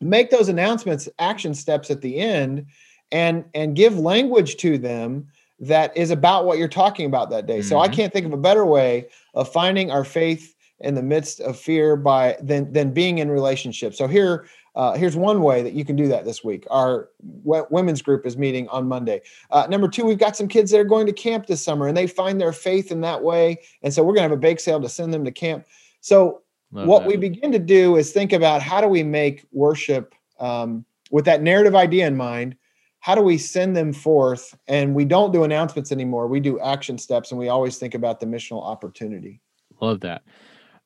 make 0.00 0.30
those 0.30 0.48
announcements, 0.48 1.08
action 1.18 1.54
steps 1.54 1.90
at 1.90 2.00
the 2.00 2.18
end, 2.18 2.66
and 3.12 3.44
and 3.54 3.74
give 3.74 3.98
language 3.98 4.56
to 4.58 4.78
them 4.78 5.26
that 5.58 5.94
is 5.96 6.10
about 6.10 6.46
what 6.46 6.58
you're 6.58 6.68
talking 6.68 7.06
about 7.06 7.30
that 7.30 7.46
day. 7.46 7.58
Mm-hmm. 7.58 7.68
So 7.68 7.78
I 7.78 7.86
mm-hmm. 7.86 7.96
can't 7.96 8.12
think 8.12 8.26
of 8.26 8.32
a 8.32 8.38
better 8.38 8.64
way 8.64 9.08
of 9.34 9.52
finding 9.52 9.90
our 9.90 10.04
faith 10.04 10.54
in 10.80 10.94
the 10.94 11.02
midst 11.02 11.40
of 11.40 11.58
fear 11.58 11.96
by 11.96 12.36
than 12.40 12.72
than 12.72 12.92
being 12.92 13.18
in 13.18 13.30
relationship. 13.30 13.94
So 13.94 14.06
here 14.06 14.46
uh, 14.74 14.94
here's 14.94 15.16
one 15.16 15.42
way 15.42 15.62
that 15.62 15.72
you 15.72 15.84
can 15.84 15.96
do 15.96 16.08
that 16.08 16.24
this 16.24 16.44
week. 16.44 16.66
Our 16.70 17.10
w- 17.42 17.66
women's 17.70 18.02
group 18.02 18.24
is 18.24 18.36
meeting 18.36 18.68
on 18.68 18.86
Monday. 18.86 19.22
Uh, 19.50 19.66
number 19.68 19.88
two, 19.88 20.04
we've 20.04 20.18
got 20.18 20.36
some 20.36 20.48
kids 20.48 20.70
that 20.70 20.78
are 20.78 20.84
going 20.84 21.06
to 21.06 21.12
camp 21.12 21.46
this 21.46 21.62
summer 21.62 21.88
and 21.88 21.96
they 21.96 22.06
find 22.06 22.40
their 22.40 22.52
faith 22.52 22.92
in 22.92 23.00
that 23.00 23.22
way. 23.22 23.60
And 23.82 23.92
so 23.92 24.02
we're 24.02 24.14
going 24.14 24.28
to 24.28 24.30
have 24.30 24.32
a 24.32 24.36
bake 24.36 24.60
sale 24.60 24.80
to 24.80 24.88
send 24.88 25.12
them 25.12 25.24
to 25.24 25.32
camp. 25.32 25.66
So, 26.00 26.42
Love 26.72 26.86
what 26.86 27.00
that. 27.00 27.08
we 27.08 27.16
begin 27.16 27.50
to 27.50 27.58
do 27.58 27.96
is 27.96 28.12
think 28.12 28.32
about 28.32 28.62
how 28.62 28.80
do 28.80 28.86
we 28.86 29.02
make 29.02 29.44
worship 29.50 30.14
um, 30.38 30.84
with 31.10 31.24
that 31.24 31.42
narrative 31.42 31.74
idea 31.74 32.06
in 32.06 32.16
mind? 32.16 32.56
How 33.00 33.16
do 33.16 33.22
we 33.22 33.38
send 33.38 33.76
them 33.76 33.92
forth? 33.92 34.56
And 34.68 34.94
we 34.94 35.04
don't 35.04 35.32
do 35.32 35.42
announcements 35.42 35.90
anymore. 35.90 36.28
We 36.28 36.38
do 36.38 36.60
action 36.60 36.96
steps 36.96 37.32
and 37.32 37.40
we 37.40 37.48
always 37.48 37.76
think 37.76 37.94
about 37.94 38.20
the 38.20 38.26
missional 38.26 38.62
opportunity. 38.62 39.40
Love 39.80 40.00
that. 40.00 40.22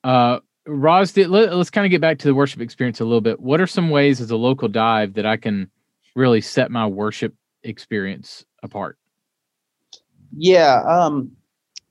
Uh, 0.05 0.41
Ros, 0.67 1.13
did, 1.13 1.29
let, 1.29 1.51
us 1.51 1.71
kind 1.71 1.85
of 1.85 1.91
get 1.91 2.01
back 2.01 2.19
to 2.19 2.29
the 2.29 2.35
worship 2.35 2.61
experience 2.61 3.01
a 3.01 3.05
little 3.05 3.21
bit. 3.21 3.41
What 3.41 3.61
are 3.61 3.67
some 3.67 3.91
ways 3.91 4.21
as 4.21 4.31
a 4.31 4.37
local 4.37 4.69
dive 4.69 5.15
that 5.15 5.27
I 5.27 5.37
can 5.37 5.71
really 6.15 6.41
set 6.41 6.71
my 6.71 6.87
worship 6.87 7.35
experience 7.65 8.45
apart? 8.63 8.99
Yeah, 10.37 10.83
um, 10.87 11.33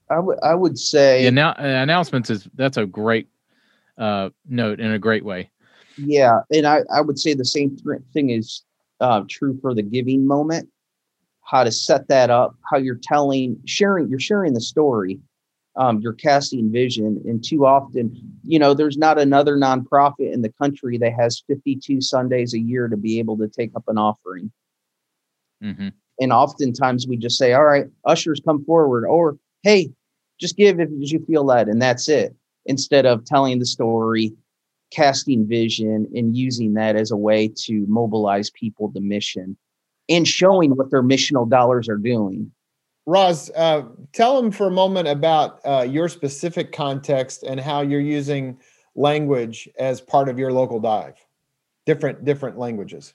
I 0.09 0.19
would 0.19 0.39
I 0.43 0.55
would 0.55 0.77
say 0.77 1.23
yeah, 1.23 1.29
now, 1.29 1.51
uh, 1.51 1.63
announcements 1.63 2.29
is 2.29 2.47
that's 2.55 2.77
a 2.77 2.85
great 2.85 3.27
uh, 3.97 4.29
note 4.47 4.79
in 4.79 4.91
a 4.91 4.99
great 4.99 5.23
way. 5.23 5.49
Yeah, 5.97 6.39
and 6.51 6.65
I 6.65 6.81
I 6.93 7.01
would 7.01 7.19
say 7.19 7.33
the 7.33 7.45
same 7.45 7.77
thing 8.11 8.31
is 8.31 8.63
uh, 8.99 9.23
true 9.29 9.57
for 9.61 9.73
the 9.73 9.83
giving 9.83 10.27
moment. 10.27 10.69
How 11.45 11.63
to 11.63 11.71
set 11.71 12.07
that 12.07 12.29
up, 12.29 12.55
how 12.69 12.77
you're 12.77 12.99
telling, 13.01 13.57
sharing, 13.65 14.09
you're 14.09 14.19
sharing 14.19 14.53
the 14.53 14.61
story 14.61 15.19
um, 15.75 15.99
you're 15.99 16.13
casting 16.13 16.71
vision. 16.71 17.21
And 17.25 17.43
too 17.43 17.65
often, 17.65 18.15
you 18.43 18.59
know, 18.59 18.73
there's 18.73 18.97
not 18.97 19.19
another 19.19 19.57
nonprofit 19.57 20.31
in 20.31 20.41
the 20.41 20.53
country 20.61 20.97
that 20.99 21.13
has 21.13 21.43
52 21.47 22.01
Sundays 22.01 22.53
a 22.53 22.59
year 22.59 22.87
to 22.87 22.97
be 22.97 23.19
able 23.19 23.37
to 23.37 23.47
take 23.47 23.71
up 23.75 23.83
an 23.87 23.97
offering. 23.97 24.51
Mm-hmm. 25.63 25.89
And 26.19 26.33
oftentimes 26.33 27.07
we 27.07 27.17
just 27.17 27.37
say, 27.37 27.53
all 27.53 27.63
right, 27.63 27.85
ushers 28.05 28.41
come 28.45 28.63
forward, 28.65 29.05
or 29.05 29.37
hey, 29.63 29.89
just 30.39 30.57
give 30.57 30.79
if 30.79 30.89
you 30.91 31.23
feel 31.25 31.43
led, 31.43 31.67
and 31.67 31.81
that's 31.81 32.07
it. 32.07 32.35
Instead 32.65 33.05
of 33.05 33.25
telling 33.25 33.59
the 33.59 33.65
story, 33.65 34.33
casting 34.91 35.47
vision, 35.47 36.07
and 36.13 36.37
using 36.37 36.73
that 36.73 36.95
as 36.95 37.11
a 37.11 37.17
way 37.17 37.51
to 37.63 37.85
mobilize 37.87 38.51
people 38.51 38.91
to 38.93 39.01
mission 39.01 39.57
and 40.09 40.27
showing 40.27 40.71
what 40.75 40.91
their 40.91 41.03
missional 41.03 41.49
dollars 41.49 41.89
are 41.89 41.97
doing. 41.97 42.51
Ros, 43.05 43.49
uh, 43.51 43.83
tell 44.13 44.41
them 44.41 44.51
for 44.51 44.67
a 44.67 44.71
moment 44.71 45.07
about 45.07 45.59
uh, 45.65 45.85
your 45.87 46.07
specific 46.07 46.71
context 46.71 47.43
and 47.43 47.59
how 47.59 47.81
you're 47.81 47.99
using 47.99 48.57
language 48.95 49.67
as 49.77 49.99
part 49.99 50.29
of 50.29 50.39
your 50.39 50.53
local 50.53 50.79
dive. 50.79 51.15
Different 51.85 52.23
different 52.23 52.57
languages. 52.57 53.13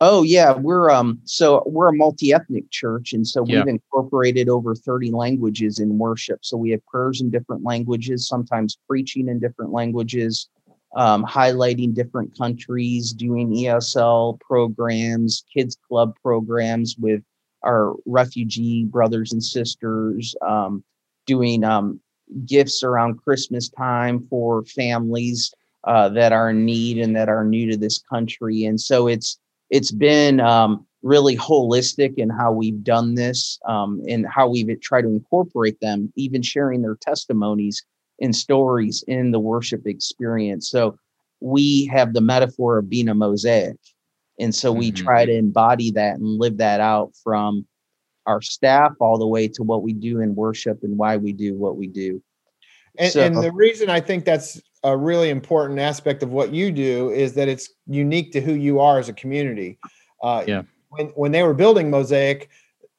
Oh 0.00 0.22
yeah, 0.22 0.52
we're 0.52 0.90
um 0.90 1.20
so 1.24 1.64
we're 1.66 1.88
a 1.88 1.92
multi-ethnic 1.92 2.70
church 2.70 3.12
and 3.12 3.26
so 3.26 3.42
we've 3.42 3.66
incorporated 3.66 4.48
over 4.48 4.76
30 4.76 5.10
languages 5.10 5.80
in 5.80 5.98
worship. 5.98 6.44
So 6.44 6.56
we 6.56 6.70
have 6.70 6.86
prayers 6.86 7.20
in 7.20 7.30
different 7.30 7.64
languages, 7.64 8.28
sometimes 8.28 8.78
preaching 8.86 9.26
in 9.26 9.40
different 9.40 9.72
languages, 9.72 10.48
um, 10.94 11.24
highlighting 11.24 11.94
different 11.94 12.38
countries, 12.38 13.12
doing 13.12 13.50
ESL 13.50 14.38
programs, 14.40 15.44
kids 15.52 15.76
club 15.88 16.14
programs 16.22 16.96
with 16.96 17.22
our 17.62 17.94
refugee 18.06 18.84
brothers 18.84 19.32
and 19.32 19.42
sisters, 19.42 20.34
um, 20.46 20.82
doing 21.26 21.64
um, 21.64 22.00
gifts 22.46 22.82
around 22.82 23.22
Christmas 23.22 23.68
time 23.68 24.26
for 24.28 24.64
families 24.64 25.52
uh, 25.84 26.08
that 26.10 26.32
are 26.32 26.50
in 26.50 26.64
need 26.64 26.98
and 26.98 27.14
that 27.16 27.28
are 27.28 27.44
new 27.44 27.70
to 27.70 27.76
this 27.76 27.98
country. 27.98 28.64
And 28.64 28.80
so 28.80 29.06
it's 29.06 29.38
it's 29.70 29.90
been 29.90 30.40
um, 30.40 30.86
really 31.02 31.36
holistic 31.36 32.14
in 32.16 32.30
how 32.30 32.52
we've 32.52 32.82
done 32.82 33.14
this 33.14 33.58
um, 33.66 34.02
and 34.08 34.26
how 34.26 34.48
we've 34.48 34.80
tried 34.80 35.02
to 35.02 35.08
incorporate 35.08 35.78
them, 35.80 36.12
even 36.16 36.42
sharing 36.42 36.82
their 36.82 36.96
testimonies 37.00 37.84
and 38.20 38.34
stories 38.34 39.04
in 39.06 39.30
the 39.30 39.38
worship 39.38 39.86
experience. 39.86 40.70
So 40.70 40.98
we 41.40 41.86
have 41.86 42.14
the 42.14 42.20
metaphor 42.20 42.78
of 42.78 42.88
being 42.88 43.08
a 43.08 43.14
mosaic. 43.14 43.76
And 44.38 44.54
so 44.54 44.72
we 44.72 44.92
mm-hmm. 44.92 45.04
try 45.04 45.24
to 45.24 45.32
embody 45.32 45.90
that 45.92 46.16
and 46.16 46.38
live 46.38 46.58
that 46.58 46.80
out 46.80 47.12
from 47.22 47.66
our 48.26 48.40
staff 48.40 48.92
all 49.00 49.18
the 49.18 49.26
way 49.26 49.48
to 49.48 49.62
what 49.62 49.82
we 49.82 49.92
do 49.92 50.20
in 50.20 50.34
worship 50.34 50.80
and 50.82 50.96
why 50.96 51.16
we 51.16 51.32
do 51.32 51.54
what 51.54 51.76
we 51.76 51.86
do. 51.86 52.22
And, 52.98 53.12
so, 53.12 53.20
and 53.20 53.36
the 53.36 53.52
reason 53.52 53.90
I 53.90 54.00
think 54.00 54.24
that's 54.24 54.60
a 54.84 54.96
really 54.96 55.30
important 55.30 55.78
aspect 55.78 56.22
of 56.22 56.30
what 56.30 56.52
you 56.52 56.70
do 56.70 57.10
is 57.10 57.34
that 57.34 57.48
it's 57.48 57.70
unique 57.86 58.32
to 58.32 58.40
who 58.40 58.54
you 58.54 58.80
are 58.80 58.98
as 58.98 59.08
a 59.08 59.12
community. 59.12 59.78
Uh, 60.22 60.44
yeah. 60.46 60.62
When, 60.90 61.06
when 61.08 61.32
they 61.32 61.42
were 61.42 61.54
building 61.54 61.90
Mosaic, 61.90 62.48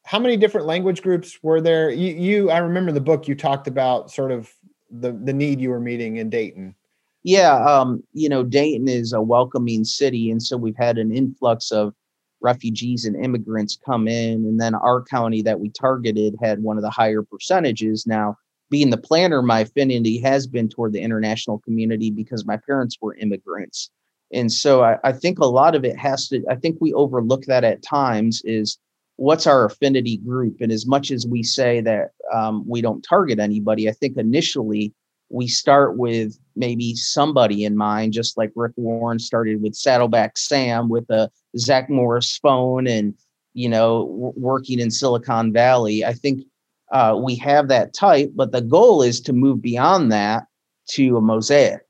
how 0.06 0.20
many 0.20 0.38
different 0.38 0.68
language 0.68 1.02
groups 1.02 1.38
were 1.44 1.62
there? 1.62 1.90
You, 1.90 2.16
you, 2.16 2.50
I 2.50 2.58
remember 2.60 2.92
the 2.92 3.02
book 3.02 3.28
you 3.28 3.36
talked 3.36 3.68
about 3.68 4.12
sort 4.12 4.32
of 4.32 4.52
the, 4.90 5.12
the 5.12 5.34
need 5.34 5.62
you 5.62 5.70
were 5.70 5.80
meeting 5.80 6.18
in 6.18 6.30
Dayton. 6.30 6.76
Yeah, 7.24 7.56
um, 7.66 8.04
you 8.14 8.30
know, 8.30 8.44
Dayton 8.44 8.88
is 8.88 9.12
a 9.14 9.22
welcoming 9.22 9.84
city, 9.84 10.32
and 10.32 10.42
so 10.42 10.56
we've 10.56 10.78
had 10.78 10.98
an 10.98 11.12
influx 11.12 11.72
of 11.72 11.94
refugees 12.42 13.04
and 13.06 13.22
immigrants 13.24 13.78
come 13.86 14.08
in, 14.08 14.46
and 14.46 14.60
then 14.60 14.74
our 14.74 15.04
county 15.04 15.42
that 15.42 15.60
we 15.60 15.70
targeted 15.70 16.36
had 16.42 16.64
one 16.64 16.78
of 16.78 16.84
the 16.84 16.90
higher 16.90 17.22
percentages. 17.22 18.08
Now, 18.08 18.38
being 18.70 18.90
the 18.90 18.98
planner, 18.98 19.42
my 19.42 19.62
affinity 19.62 20.20
has 20.20 20.48
been 20.48 20.70
toward 20.70 20.94
the 20.94 21.02
international 21.02 21.60
community 21.60 22.10
because 22.10 22.46
my 22.46 22.58
parents 22.66 22.98
were 23.02 23.16
immigrants, 23.16 23.90
and 24.32 24.50
so 24.52 24.84
I, 24.84 24.98
I 25.04 25.12
think 25.12 25.40
a 25.40 25.46
lot 25.46 25.76
of 25.76 25.84
it 25.84 25.98
has 25.98 26.30
to. 26.30 26.42
I 26.50 26.56
think 26.56 26.78
we 26.80 26.94
overlook 26.94 27.44
that 27.46 27.66
at 27.66 27.84
times. 27.84 28.42
Is 28.46 28.78
what's 29.18 29.46
our 29.46 29.66
affinity 29.66 30.18
group? 30.18 30.62
And 30.62 30.72
as 30.72 30.88
much 30.88 31.12
as 31.12 31.28
we 31.28 31.44
say 31.44 31.82
that 31.82 32.12
um, 32.34 32.64
we 32.66 32.82
don't 32.82 33.02
target 33.02 33.40
anybody, 33.40 33.90
I 33.90 33.92
think 33.92 34.16
initially 34.18 34.94
we 35.30 35.48
start 35.48 35.98
with 35.98 36.38
maybe 36.56 36.96
somebody 36.96 37.64
in 37.64 37.78
mind, 37.78 38.14
just 38.14 38.38
like 38.38 38.52
Rick 38.56 38.74
Warren 38.76 39.20
started 39.20 39.62
with 39.62 39.76
Saddleback 39.76 40.38
Sam 40.38 40.90
with 40.90 41.10
a 41.10 41.30
Zach 41.58 41.90
Morris 41.90 42.38
phone 42.38 42.88
and, 42.88 43.14
you 43.54 43.70
know, 43.70 44.08
w- 44.08 44.34
working 44.36 44.80
in 44.80 44.92
Silicon 44.92 45.54
Valley. 45.54 46.04
I 46.04 46.14
think 46.14 46.44
uh, 46.92 47.20
we 47.24 47.36
have 47.36 47.68
that 47.68 47.94
type, 47.94 48.32
but 48.36 48.52
the 48.52 48.62
goal 48.62 49.02
is 49.02 49.22
to 49.22 49.34
move 49.34 49.62
beyond 49.62 50.12
that 50.12 50.46
to 50.90 51.18
a 51.18 51.22
mosaic. 51.22 51.86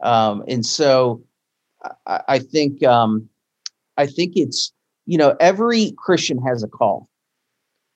Um, 0.00 0.44
and 0.48 0.64
so 0.64 1.22
I, 2.06 2.20
I 2.28 2.38
think 2.38 2.82
um, 2.84 3.28
I 3.96 4.06
think 4.06 4.32
it's 4.36 4.72
you 5.06 5.18
know 5.18 5.36
every 5.40 5.92
Christian 5.96 6.38
has 6.42 6.62
a 6.62 6.68
call, 6.68 7.08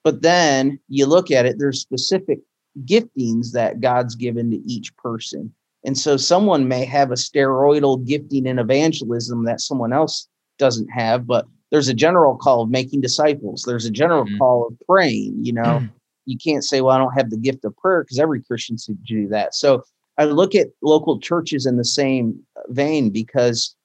but 0.03 0.23
then 0.23 0.79
you 0.89 1.07
look 1.07 1.31
at 1.31 1.47
it. 1.47 1.57
There's 1.59 1.81
specific 1.81 2.41
giftings 2.85 3.53
that 3.53 3.81
God's 3.81 4.15
given 4.15 4.51
to 4.51 4.57
each 4.67 4.95
person. 4.97 5.53
And 5.85 5.97
so 5.97 6.17
someone 6.17 6.69
may 6.69 6.85
have 6.85 7.11
a 7.11 7.15
steroidal 7.15 8.05
gifting 8.05 8.47
in 8.47 8.59
evangelism 8.59 9.45
that 9.45 9.61
someone 9.61 9.93
else 9.93 10.29
doesn't 10.59 10.89
have, 10.89 11.27
but 11.27 11.47
there's 11.71 11.89
a 11.89 11.95
general 11.95 12.37
call 12.37 12.63
of 12.63 12.71
making 12.71 13.01
disciples. 13.01 13.63
There's 13.67 13.87
a 13.87 13.91
general 13.91 14.25
mm-hmm. 14.25 14.39
call 14.39 14.67
of 14.67 14.77
praying. 14.89 15.39
You 15.43 15.53
know, 15.53 15.63
mm-hmm. 15.63 15.87
you 16.27 16.39
can't 16.39 16.65
say, 16.65 16.81
well, 16.81 16.95
I 16.95 16.99
don't 16.99 17.15
have 17.15 17.31
the 17.31 17.37
gift 17.37 17.65
of 17.65 17.77
prayer 17.77 18.03
because 18.03 18.19
every 18.19 18.43
Christian 18.43 18.77
should 18.77 19.03
do 19.05 19.29
that. 19.29 19.55
So 19.55 19.85
I 20.19 20.25
look 20.25 20.55
at 20.55 20.69
local 20.83 21.21
churches 21.21 21.67
in 21.67 21.77
the 21.77 21.85
same 21.85 22.41
vein 22.69 23.11
because 23.11 23.77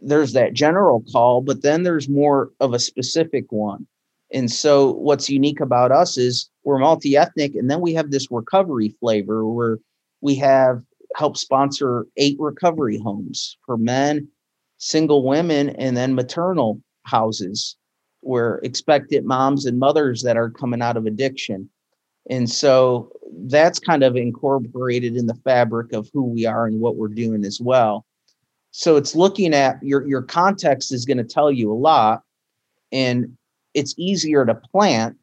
there's 0.00 0.32
that 0.32 0.54
general 0.54 1.04
call, 1.12 1.40
but 1.40 1.62
then 1.62 1.82
there's 1.82 2.08
more 2.08 2.50
of 2.60 2.72
a 2.72 2.78
specific 2.78 3.50
one. 3.52 3.86
And 4.32 4.50
so 4.50 4.92
what's 4.92 5.28
unique 5.28 5.60
about 5.60 5.92
us 5.92 6.16
is 6.16 6.48
we're 6.64 6.78
multi-ethnic 6.78 7.54
and 7.54 7.70
then 7.70 7.80
we 7.80 7.94
have 7.94 8.10
this 8.10 8.28
recovery 8.30 8.94
flavor 9.00 9.46
where 9.46 9.78
We 10.20 10.36
have 10.36 10.82
helped 11.16 11.38
sponsor 11.38 12.06
eight 12.16 12.36
recovery 12.38 12.98
homes 12.98 13.58
for 13.66 13.76
men, 13.76 14.28
single 14.78 15.26
women, 15.26 15.70
and 15.70 15.96
then 15.96 16.14
maternal 16.14 16.80
houses 17.04 17.76
where 18.20 18.60
expectant 18.62 19.26
moms 19.26 19.66
and 19.66 19.78
mothers 19.78 20.22
that 20.22 20.36
are 20.36 20.50
coming 20.50 20.80
out 20.80 20.96
of 20.96 21.06
addiction. 21.06 21.68
And 22.30 22.48
so 22.48 23.10
that's 23.46 23.80
kind 23.80 24.04
of 24.04 24.16
incorporated 24.16 25.16
in 25.16 25.26
the 25.26 25.34
fabric 25.34 25.92
of 25.92 26.08
who 26.12 26.22
we 26.22 26.46
are 26.46 26.66
and 26.66 26.80
what 26.80 26.96
we're 26.96 27.08
doing 27.08 27.44
as 27.44 27.60
well. 27.60 28.06
So 28.70 28.96
it's 28.96 29.16
looking 29.16 29.54
at 29.54 29.82
your 29.82 30.06
your 30.06 30.22
context 30.22 30.92
is 30.92 31.04
going 31.04 31.18
to 31.18 31.24
tell 31.24 31.50
you 31.50 31.70
a 31.70 31.74
lot 31.74 32.22
and 32.92 33.36
it's 33.74 33.94
easier 33.98 34.46
to 34.46 34.54
plant 34.54 35.16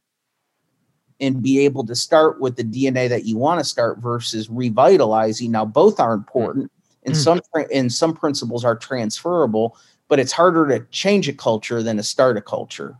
and 1.20 1.42
be 1.42 1.60
able 1.60 1.86
to 1.86 1.96
start 1.96 2.40
with 2.40 2.56
the 2.56 2.64
DNA 2.64 3.10
that 3.10 3.26
you 3.26 3.38
want 3.38 3.60
to 3.60 3.66
start 3.66 4.00
versus 4.00 4.50
revitalizing. 4.50 5.52
Now 5.52 5.66
both 5.66 6.00
are 6.00 6.14
important 6.14 6.72
and 7.06 7.14
mm. 7.14 7.18
some 7.18 7.42
and 7.74 7.92
some 7.92 8.14
principles 8.14 8.64
are 8.64 8.76
transferable, 8.76 9.78
but 10.08 10.20
it's 10.20 10.32
harder 10.32 10.68
to 10.68 10.86
change 10.92 11.28
a 11.28 11.34
culture 11.34 11.84
than 11.84 11.98
to 11.98 12.04
start 12.04 12.38
a 12.38 12.42
culture. 12.42 12.98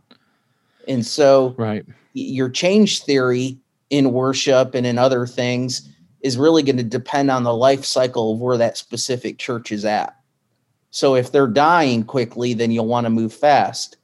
And 0.88 1.04
so 1.04 1.54
right. 1.58 1.84
your 2.14 2.48
change 2.48 3.02
theory 3.02 3.58
in 3.90 4.12
worship 4.12 4.74
and 4.74 4.86
in 4.86 4.98
other 4.98 5.26
things 5.26 5.88
is 6.20 6.36
really 6.36 6.62
going 6.62 6.76
to 6.76 6.82
depend 6.82 7.30
on 7.30 7.44
the 7.44 7.54
life 7.54 7.84
cycle 7.84 8.34
of 8.34 8.40
where 8.40 8.56
that 8.56 8.76
specific 8.76 9.38
church 9.38 9.72
is 9.72 9.84
at. 9.84 10.16
So 10.90 11.14
if 11.14 11.32
they're 11.32 11.46
dying 11.46 12.04
quickly, 12.04 12.54
then 12.54 12.70
you'll 12.70 12.86
want 12.86 13.04
to 13.04 13.10
move 13.10 13.32
fast. 13.32 13.96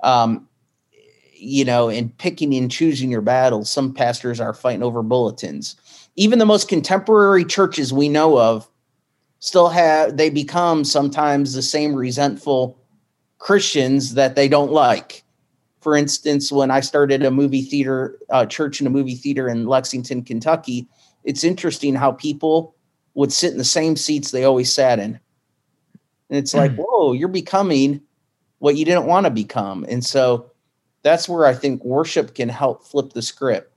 Um, 0.00 0.48
you 1.44 1.64
know, 1.64 1.88
and 1.88 2.16
picking 2.18 2.54
and 2.54 2.70
choosing 2.70 3.10
your 3.10 3.20
battles. 3.20 3.70
Some 3.70 3.92
pastors 3.92 4.40
are 4.40 4.54
fighting 4.54 4.82
over 4.82 5.02
bulletins. 5.02 5.76
Even 6.16 6.38
the 6.38 6.46
most 6.46 6.68
contemporary 6.68 7.44
churches 7.44 7.92
we 7.92 8.08
know 8.08 8.38
of 8.38 8.68
still 9.40 9.68
have, 9.68 10.16
they 10.16 10.30
become 10.30 10.84
sometimes 10.84 11.52
the 11.52 11.62
same 11.62 11.94
resentful 11.94 12.78
Christians 13.38 14.14
that 14.14 14.36
they 14.36 14.48
don't 14.48 14.72
like. 14.72 15.22
For 15.80 15.96
instance, 15.96 16.50
when 16.50 16.70
I 16.70 16.80
started 16.80 17.22
a 17.22 17.30
movie 17.30 17.62
theater, 17.62 18.18
uh, 18.30 18.46
church 18.46 18.80
and 18.80 18.86
a 18.86 18.90
movie 18.90 19.16
theater 19.16 19.48
in 19.48 19.66
Lexington, 19.66 20.22
Kentucky, 20.22 20.88
it's 21.24 21.44
interesting 21.44 21.94
how 21.94 22.12
people 22.12 22.74
would 23.12 23.32
sit 23.32 23.52
in 23.52 23.58
the 23.58 23.64
same 23.64 23.96
seats 23.96 24.30
they 24.30 24.44
always 24.44 24.72
sat 24.72 24.98
in. 24.98 25.20
And 26.30 26.38
it's 26.38 26.54
like, 26.54 26.72
hmm. 26.72 26.82
whoa, 26.82 27.12
you're 27.12 27.28
becoming 27.28 28.00
what 28.60 28.76
you 28.76 28.84
didn't 28.86 29.06
want 29.06 29.26
to 29.26 29.30
become. 29.30 29.84
And 29.88 30.02
so 30.02 30.50
that's 31.04 31.28
where 31.28 31.46
I 31.46 31.54
think 31.54 31.84
worship 31.84 32.34
can 32.34 32.48
help 32.48 32.84
flip 32.84 33.12
the 33.12 33.22
script 33.22 33.70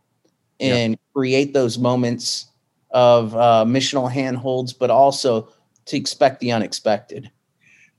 and 0.59 0.93
yep. 0.93 0.99
create 1.13 1.53
those 1.53 1.77
moments 1.77 2.47
of 2.91 3.35
uh, 3.35 3.65
missional 3.67 4.09
handholds, 4.09 4.73
but 4.73 4.89
also 4.89 5.49
to 5.85 5.97
expect 5.97 6.39
the 6.39 6.51
unexpected. 6.51 7.29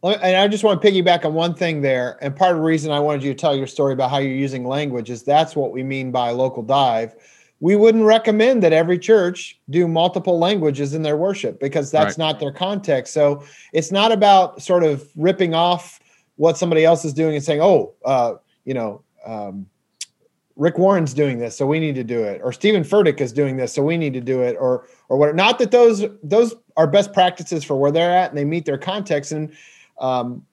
And 0.03 0.37
I 0.37 0.49
just 0.49 0.65
want 0.65 0.81
to 0.81 0.89
piggyback 0.89 1.25
on 1.25 1.35
one 1.35 1.55
thing 1.55 1.83
there. 1.83 2.19
And 2.23 2.35
part 2.35 2.53
of 2.53 2.59
the 2.59 2.63
reason 2.63 2.91
I 2.91 3.01
wanted 3.01 3.23
you 3.23 3.35
to 3.35 3.39
tell 3.39 3.55
your 3.55 3.67
story 3.67 3.93
about 3.93 4.11
how 4.11 4.19
you're 4.19 4.33
using 4.33 4.65
language 4.65 5.11
is 5.11 5.23
that's 5.25 5.55
what 5.55 5.73
we 5.73 5.83
mean 5.83 6.11
by 6.11 6.31
local 6.31 6.63
dive. 6.63 7.15
We 7.61 7.75
wouldn't 7.75 8.05
recommend 8.05 8.63
that 8.63 8.73
every 8.73 8.99
church 8.99 9.59
do 9.69 9.89
multiple 9.89 10.39
languages 10.39 10.95
in 10.95 11.03
their 11.03 11.17
worship 11.17 11.59
because 11.59 11.91
that's 11.91 12.17
right. 12.17 12.19
not 12.19 12.41
their 12.41 12.53
context. 12.53 13.13
So 13.13 13.43
it's 13.73 13.91
not 13.91 14.13
about 14.13 14.63
sort 14.63 14.85
of 14.85 15.09
ripping 15.17 15.55
off 15.55 15.99
what 16.37 16.57
somebody 16.57 16.85
else 16.85 17.05
is 17.05 17.13
doing 17.13 17.35
and 17.35 17.45
saying, 17.45 17.61
oh, 17.61 17.95
uh, 18.05 18.35
you 18.65 18.75
know, 18.75 19.03
um, 19.29 19.67
Rick 20.57 20.77
Warren's 20.77 21.15
doing 21.15 21.39
this, 21.39 21.57
so 21.57 21.67
we 21.67 21.79
need 21.79 21.95
to 21.95 22.03
do 22.03 22.25
it, 22.25 22.41
or 22.43 22.53
Steven 22.53 22.83
Furtick 22.83 23.21
is 23.21 23.33
doing 23.33 23.57
this, 23.57 23.73
so 23.73 23.83
we 23.83 23.97
need 23.97 24.13
to 24.15 24.21
do 24.21 24.43
it, 24.43 24.57
or 24.59 24.89
or 25.09 25.17
what? 25.17 25.37
Not 25.37 25.59
that 25.61 25.71
those 25.71 26.05
those 26.23 26.55
are 26.77 26.87
best 26.87 27.13
practices 27.13 27.63
for 27.63 27.77
where 27.77 27.93
they're 27.93 28.11
at 28.11 28.31
and 28.31 28.39
they 28.39 28.45
meet 28.45 28.65
their 28.65 28.79
context. 28.79 29.33
And 29.33 29.53
um, 30.01 30.45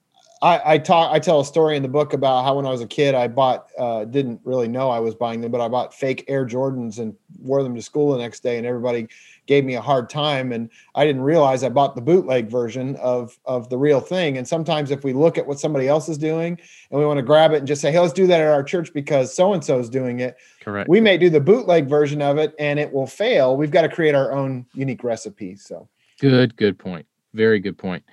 I, 0.42 0.74
I 0.74 0.78
talk, 0.78 1.12
I 1.12 1.20
tell 1.20 1.40
a 1.40 1.46
story 1.46 1.76
in 1.76 1.84
the 1.84 1.90
book 1.90 2.14
about 2.14 2.44
how 2.44 2.56
when 2.56 2.66
I 2.66 2.72
was 2.72 2.82
a 2.82 2.88
kid, 2.88 3.16
I 3.16 3.28
bought, 3.28 3.70
uh, 3.78 4.06
didn't 4.06 4.42
really 4.44 4.68
know 4.68 4.90
I 4.90 5.00
was 5.00 5.16
buying 5.16 5.42
them, 5.42 5.52
but 5.52 5.62
I 5.62 5.68
bought 5.68 5.94
fake 5.94 6.26
Air 6.28 6.46
Jordans 6.46 7.00
and 7.00 7.16
wore 7.40 7.64
them 7.64 7.76
to 7.76 7.82
school 7.82 8.12
the 8.12 8.18
next 8.20 8.42
day, 8.42 8.58
and 8.58 8.66
everybody 8.68 9.08
gave 9.48 9.64
me 9.64 9.76
a 9.76 9.82
hard 9.82 10.10
time 10.10 10.52
and 10.52 10.70
i 10.96 11.06
didn't 11.06 11.22
realize 11.22 11.64
i 11.64 11.70
bought 11.70 11.96
the 11.96 12.02
bootleg 12.02 12.50
version 12.50 12.96
of 12.98 13.38
of 13.46 13.70
the 13.70 13.78
real 13.78 14.00
thing. 14.00 14.38
And 14.38 14.48
sometimes 14.48 14.92
if 14.92 15.04
we 15.04 15.14
look 15.14 15.38
at 15.38 15.48
what 15.48 15.60
somebody 15.60 15.88
else 15.88 16.10
is 16.10 16.18
doing 16.18 16.60
and 16.90 17.00
we 17.00 17.06
want 17.06 17.18
to 17.18 17.24
grab 17.24 17.52
it 17.52 17.58
and 17.58 17.68
just 17.68 17.82
say 17.82 17.92
hey 17.92 18.00
let's 18.00 18.14
do 18.14 18.28
that 18.28 18.42
at 18.42 18.48
our 18.48 18.64
church 18.64 18.94
because 18.94 19.34
so 19.34 19.54
and 19.54 19.64
so 19.64 19.80
is 19.80 19.90
doing 19.90 20.20
it 20.20 20.38
correct. 20.62 20.90
we 20.90 21.00
may 21.00 21.18
do 21.18 21.30
the 21.30 21.40
bootleg 21.40 21.88
version 21.88 22.22
of 22.22 22.38
it 22.38 22.54
and 22.60 22.80
it 22.80 22.92
will 22.92 23.08
fail. 23.08 23.58
We've 23.58 23.72
got 23.72 23.82
to 23.82 23.90
create 23.90 24.16
our 24.16 24.32
own 24.32 24.66
unique 24.74 25.04
recipe 25.04 25.56
so. 25.56 25.90
Good 26.20 26.56
good 26.56 26.78
point. 26.80 27.06
Very 27.34 27.60
good 27.60 27.78
point 27.78 28.04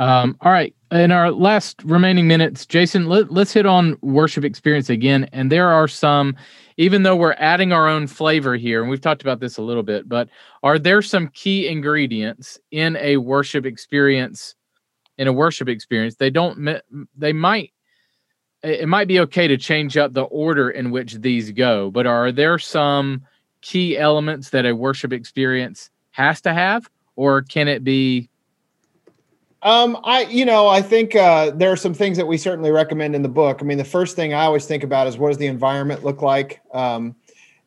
um, 0.00 0.36
all 0.40 0.50
right 0.50 0.74
in 0.90 1.12
our 1.12 1.30
last 1.30 1.80
remaining 1.84 2.26
minutes 2.26 2.66
jason 2.66 3.06
let, 3.06 3.32
let's 3.32 3.52
hit 3.52 3.66
on 3.66 3.96
worship 4.02 4.44
experience 4.44 4.90
again 4.90 5.28
and 5.32 5.52
there 5.52 5.68
are 5.68 5.86
some 5.86 6.34
even 6.80 7.02
though 7.02 7.14
we're 7.14 7.34
adding 7.34 7.74
our 7.74 7.86
own 7.86 8.06
flavor 8.06 8.56
here, 8.56 8.80
and 8.80 8.88
we've 8.88 9.02
talked 9.02 9.20
about 9.20 9.38
this 9.38 9.58
a 9.58 9.62
little 9.62 9.82
bit, 9.82 10.08
but 10.08 10.30
are 10.62 10.78
there 10.78 11.02
some 11.02 11.28
key 11.28 11.68
ingredients 11.68 12.58
in 12.70 12.96
a 12.96 13.18
worship 13.18 13.66
experience? 13.66 14.54
In 15.18 15.28
a 15.28 15.32
worship 15.34 15.68
experience, 15.68 16.14
they 16.14 16.30
don't, 16.30 16.80
they 17.14 17.34
might, 17.34 17.74
it 18.62 18.88
might 18.88 19.08
be 19.08 19.20
okay 19.20 19.46
to 19.46 19.58
change 19.58 19.98
up 19.98 20.14
the 20.14 20.22
order 20.22 20.70
in 20.70 20.90
which 20.90 21.16
these 21.16 21.50
go, 21.52 21.90
but 21.90 22.06
are 22.06 22.32
there 22.32 22.58
some 22.58 23.26
key 23.60 23.98
elements 23.98 24.48
that 24.48 24.64
a 24.64 24.74
worship 24.74 25.12
experience 25.12 25.90
has 26.12 26.40
to 26.40 26.54
have, 26.54 26.88
or 27.14 27.42
can 27.42 27.68
it 27.68 27.84
be 27.84 28.29
um, 29.62 29.98
I, 30.04 30.22
you 30.24 30.44
know, 30.44 30.68
I 30.68 30.80
think 30.80 31.14
uh, 31.14 31.50
there 31.50 31.70
are 31.70 31.76
some 31.76 31.92
things 31.92 32.16
that 32.16 32.26
we 32.26 32.38
certainly 32.38 32.70
recommend 32.70 33.14
in 33.14 33.22
the 33.22 33.28
book. 33.28 33.58
I 33.60 33.64
mean, 33.64 33.78
the 33.78 33.84
first 33.84 34.16
thing 34.16 34.32
I 34.32 34.44
always 34.44 34.66
think 34.66 34.82
about 34.84 35.06
is 35.06 35.18
what 35.18 35.28
does 35.28 35.38
the 35.38 35.46
environment 35.46 36.04
look 36.04 36.22
like? 36.22 36.60
Um, 36.72 37.14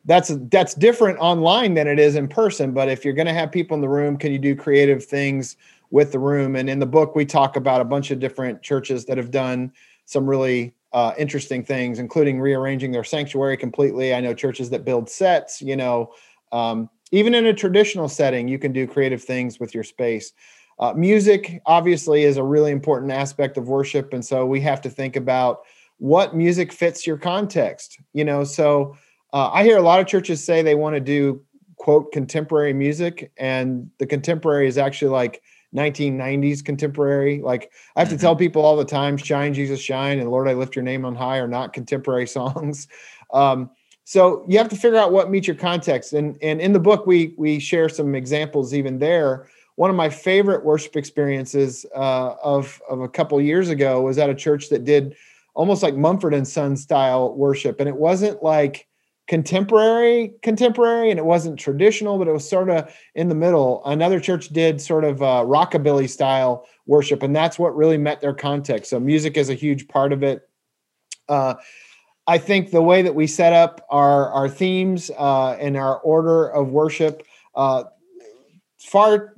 that's 0.04 0.32
that's 0.50 0.74
different 0.74 1.18
online 1.18 1.74
than 1.74 1.86
it 1.86 1.98
is 1.98 2.16
in 2.16 2.28
person. 2.28 2.72
But 2.72 2.88
if 2.88 3.04
you're 3.04 3.14
going 3.14 3.26
to 3.26 3.32
have 3.32 3.52
people 3.52 3.74
in 3.74 3.80
the 3.80 3.88
room, 3.88 4.16
can 4.16 4.32
you 4.32 4.38
do 4.38 4.56
creative 4.56 5.04
things 5.04 5.56
with 5.90 6.12
the 6.12 6.18
room? 6.18 6.56
And 6.56 6.68
in 6.68 6.78
the 6.78 6.86
book, 6.86 7.14
we 7.14 7.24
talk 7.24 7.56
about 7.56 7.80
a 7.80 7.84
bunch 7.84 8.10
of 8.10 8.18
different 8.18 8.60
churches 8.60 9.04
that 9.06 9.16
have 9.16 9.30
done 9.30 9.72
some 10.04 10.28
really 10.28 10.74
uh, 10.92 11.12
interesting 11.16 11.64
things, 11.64 11.98
including 11.98 12.40
rearranging 12.40 12.92
their 12.92 13.04
sanctuary 13.04 13.56
completely. 13.56 14.14
I 14.14 14.20
know 14.20 14.34
churches 14.34 14.68
that 14.70 14.84
build 14.84 15.08
sets. 15.08 15.62
You 15.62 15.76
know, 15.76 16.12
um, 16.52 16.90
even 17.12 17.34
in 17.34 17.46
a 17.46 17.54
traditional 17.54 18.08
setting, 18.08 18.48
you 18.48 18.58
can 18.58 18.72
do 18.72 18.86
creative 18.86 19.22
things 19.22 19.60
with 19.60 19.74
your 19.74 19.84
space. 19.84 20.32
Uh, 20.78 20.92
music 20.94 21.60
obviously 21.66 22.24
is 22.24 22.36
a 22.36 22.42
really 22.42 22.72
important 22.72 23.12
aspect 23.12 23.56
of 23.56 23.68
worship, 23.68 24.12
and 24.12 24.24
so 24.24 24.44
we 24.44 24.60
have 24.60 24.80
to 24.80 24.90
think 24.90 25.16
about 25.16 25.62
what 25.98 26.34
music 26.34 26.72
fits 26.72 27.06
your 27.06 27.16
context. 27.16 28.00
You 28.12 28.24
know, 28.24 28.44
so 28.44 28.96
uh, 29.32 29.50
I 29.52 29.64
hear 29.64 29.78
a 29.78 29.82
lot 29.82 30.00
of 30.00 30.06
churches 30.06 30.42
say 30.42 30.62
they 30.62 30.74
want 30.74 30.94
to 30.94 31.00
do 31.00 31.42
quote 31.76 32.12
contemporary 32.12 32.72
music, 32.72 33.30
and 33.36 33.90
the 33.98 34.06
contemporary 34.06 34.66
is 34.66 34.78
actually 34.78 35.10
like 35.10 35.42
1990s 35.74 36.64
contemporary. 36.64 37.40
Like 37.40 37.70
I 37.96 38.00
have 38.00 38.08
to 38.10 38.18
tell 38.18 38.34
mm-hmm. 38.34 38.40
people 38.40 38.64
all 38.64 38.76
the 38.76 38.84
time, 38.84 39.16
"Shine, 39.16 39.54
Jesus, 39.54 39.80
shine," 39.80 40.18
and 40.18 40.30
"Lord, 40.30 40.48
I 40.48 40.54
lift 40.54 40.74
your 40.74 40.84
name 40.84 41.04
on 41.04 41.14
high" 41.14 41.38
are 41.38 41.48
not 41.48 41.72
contemporary 41.72 42.26
songs. 42.38 42.88
Um, 43.32 43.70
so 44.04 44.44
you 44.48 44.58
have 44.58 44.68
to 44.68 44.76
figure 44.76 44.98
out 44.98 45.12
what 45.12 45.30
meets 45.30 45.46
your 45.46 45.56
context. 45.56 46.12
And 46.12 46.36
and 46.42 46.60
in 46.60 46.72
the 46.72 46.80
book, 46.80 47.06
we 47.06 47.34
we 47.36 47.58
share 47.58 47.88
some 47.88 48.14
examples 48.14 48.74
even 48.74 48.98
there 48.98 49.48
one 49.76 49.90
of 49.90 49.96
my 49.96 50.08
favorite 50.08 50.64
worship 50.64 50.96
experiences 50.96 51.84
uh, 51.94 52.34
of 52.42 52.80
of 52.88 53.00
a 53.00 53.08
couple 53.08 53.40
years 53.40 53.68
ago 53.68 54.00
was 54.02 54.18
at 54.18 54.30
a 54.30 54.34
church 54.34 54.68
that 54.68 54.84
did 54.84 55.16
almost 55.54 55.82
like 55.82 55.96
Mumford 55.96 56.34
and 56.34 56.46
Son 56.46 56.76
style 56.76 57.34
worship, 57.34 57.80
and 57.80 57.88
it 57.88 57.96
wasn't 57.96 58.42
like 58.42 58.86
contemporary 59.26 60.34
contemporary 60.42 61.08
and 61.10 61.18
it 61.18 61.24
wasn't 61.24 61.58
traditional 61.58 62.18
but 62.18 62.28
it 62.28 62.32
was 62.32 62.46
sort 62.46 62.68
of 62.68 62.94
in 63.14 63.28
the 63.28 63.34
middle. 63.34 63.82
Another 63.86 64.20
church 64.20 64.50
did 64.50 64.80
sort 64.80 65.02
of 65.02 65.22
uh, 65.22 65.42
rockabilly 65.46 66.08
style 66.10 66.66
worship 66.86 67.22
and 67.22 67.34
that's 67.34 67.58
what 67.58 67.74
really 67.74 67.96
met 67.96 68.20
their 68.20 68.34
context. 68.34 68.90
So 68.90 69.00
music 69.00 69.38
is 69.38 69.48
a 69.48 69.54
huge 69.54 69.88
part 69.88 70.12
of 70.12 70.22
it. 70.22 70.42
Uh, 71.26 71.54
i 72.26 72.36
think 72.36 72.70
the 72.70 72.82
way 72.82 73.02
that 73.02 73.14
we 73.14 73.26
set 73.26 73.52
up 73.52 73.86
our 73.88 74.30
our 74.30 74.48
themes 74.48 75.10
uh, 75.16 75.52
and 75.52 75.76
our 75.76 75.98
order 76.00 76.48
of 76.48 76.68
worship 76.68 77.22
uh, 77.54 77.84
far 78.84 79.34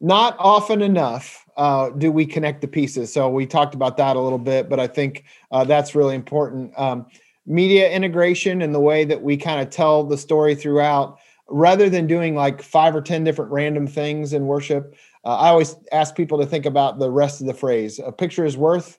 not 0.00 0.36
often 0.38 0.80
enough 0.80 1.44
uh, 1.56 1.90
do 1.90 2.12
we 2.12 2.24
connect 2.24 2.60
the 2.60 2.68
pieces. 2.68 3.12
So 3.12 3.28
we 3.28 3.46
talked 3.46 3.74
about 3.74 3.96
that 3.96 4.16
a 4.16 4.20
little 4.20 4.38
bit, 4.38 4.68
but 4.68 4.78
I 4.78 4.86
think 4.86 5.24
uh, 5.50 5.64
that's 5.64 5.94
really 5.94 6.14
important. 6.14 6.72
Um, 6.78 7.06
media 7.46 7.90
integration 7.90 8.62
and 8.62 8.74
the 8.74 8.80
way 8.80 9.04
that 9.04 9.22
we 9.22 9.36
kind 9.36 9.60
of 9.60 9.70
tell 9.70 10.04
the 10.04 10.16
story 10.16 10.54
throughout, 10.54 11.18
rather 11.48 11.90
than 11.90 12.06
doing 12.06 12.36
like 12.36 12.62
five 12.62 12.94
or 12.94 13.00
10 13.00 13.24
different 13.24 13.50
random 13.50 13.86
things 13.86 14.32
in 14.32 14.46
worship. 14.46 14.94
Uh, 15.24 15.36
I 15.36 15.48
always 15.48 15.74
ask 15.90 16.14
people 16.14 16.38
to 16.38 16.46
think 16.46 16.64
about 16.64 16.98
the 16.98 17.10
rest 17.10 17.40
of 17.40 17.46
the 17.46 17.54
phrase. 17.54 17.98
A 17.98 18.12
picture 18.12 18.44
is 18.44 18.56
worth 18.56 18.98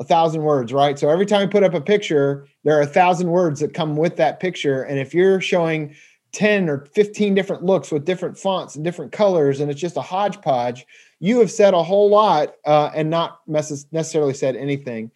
a 0.00 0.04
thousand 0.04 0.42
words, 0.42 0.72
right? 0.72 0.98
So 0.98 1.10
every 1.10 1.26
time 1.26 1.42
you 1.42 1.48
put 1.48 1.62
up 1.62 1.74
a 1.74 1.80
picture, 1.80 2.48
there 2.64 2.76
are 2.76 2.82
a 2.82 2.86
thousand 2.86 3.30
words 3.30 3.60
that 3.60 3.74
come 3.74 3.96
with 3.96 4.16
that 4.16 4.40
picture. 4.40 4.82
And 4.82 4.98
if 4.98 5.14
you're 5.14 5.40
showing 5.40 5.94
10 6.32 6.68
or 6.68 6.86
15 6.94 7.34
different 7.34 7.62
looks 7.62 7.90
with 7.90 8.04
different 8.04 8.38
fonts 8.38 8.74
and 8.74 8.84
different 8.84 9.12
colors 9.12 9.60
and 9.60 9.70
it's 9.70 9.80
just 9.80 9.96
a 9.96 10.02
hodgepodge 10.02 10.86
you 11.20 11.38
have 11.38 11.50
said 11.50 11.74
a 11.74 11.82
whole 11.82 12.08
lot 12.08 12.54
uh, 12.66 12.90
and 12.94 13.08
not 13.08 13.40
necessarily 13.46 14.34
said 14.34 14.56
anything. 14.56 15.10